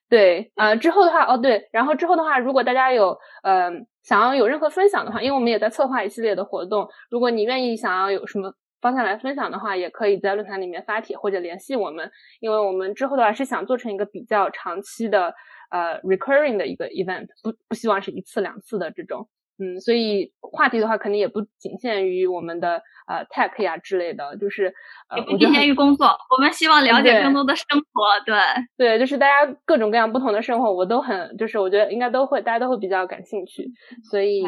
[0.08, 8.54] 对，呃，之后的话，哦对，然后之后的话，如果大家有嗯想要有任何分享的话，因为我们也在策划一系列的活动，如果你愿意想要有什么。
[8.84, 12.10] 方向来分享的话，也可以在论坛里面发帖或者联系我们，
[12.40, 15.34] 因为我们之后的话是想做成一个比较长期的
[15.70, 19.26] 呃 recurring 的一个 event，不不希望是一次两次的这种，
[19.58, 24.74] 嗯，所以话题的话肯定也不仅限于我们的呃 tech 呀之类的，就是
[25.16, 26.06] 也不仅限于工作，
[26.36, 28.36] 我们希望了解更多的生活，对
[28.76, 33.72] 对，就是大家各种各样不同的生活，我都很就是我觉得应该都会大家都会比较感兴趣，
[34.10, 34.44] 所以。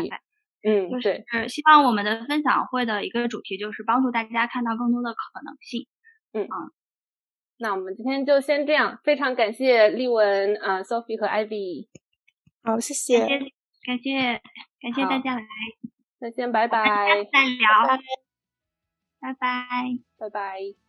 [0.63, 5.87] 嗯，就是希望我们的分享会的一个主题就是帮助大家看到更多的可能性。
[6.33, 6.73] 嗯嗯，
[7.59, 11.89] 那我们今天就先这样，非常感谢丽文、啊 Sophie 和 Ivy。
[12.63, 13.21] 好，谢谢，
[13.85, 14.41] 感谢
[14.81, 15.47] 感谢大家来，
[16.21, 16.85] 再见，拜拜，
[17.33, 17.87] 再聊，
[19.21, 19.67] 拜拜，
[20.19, 20.86] 拜拜。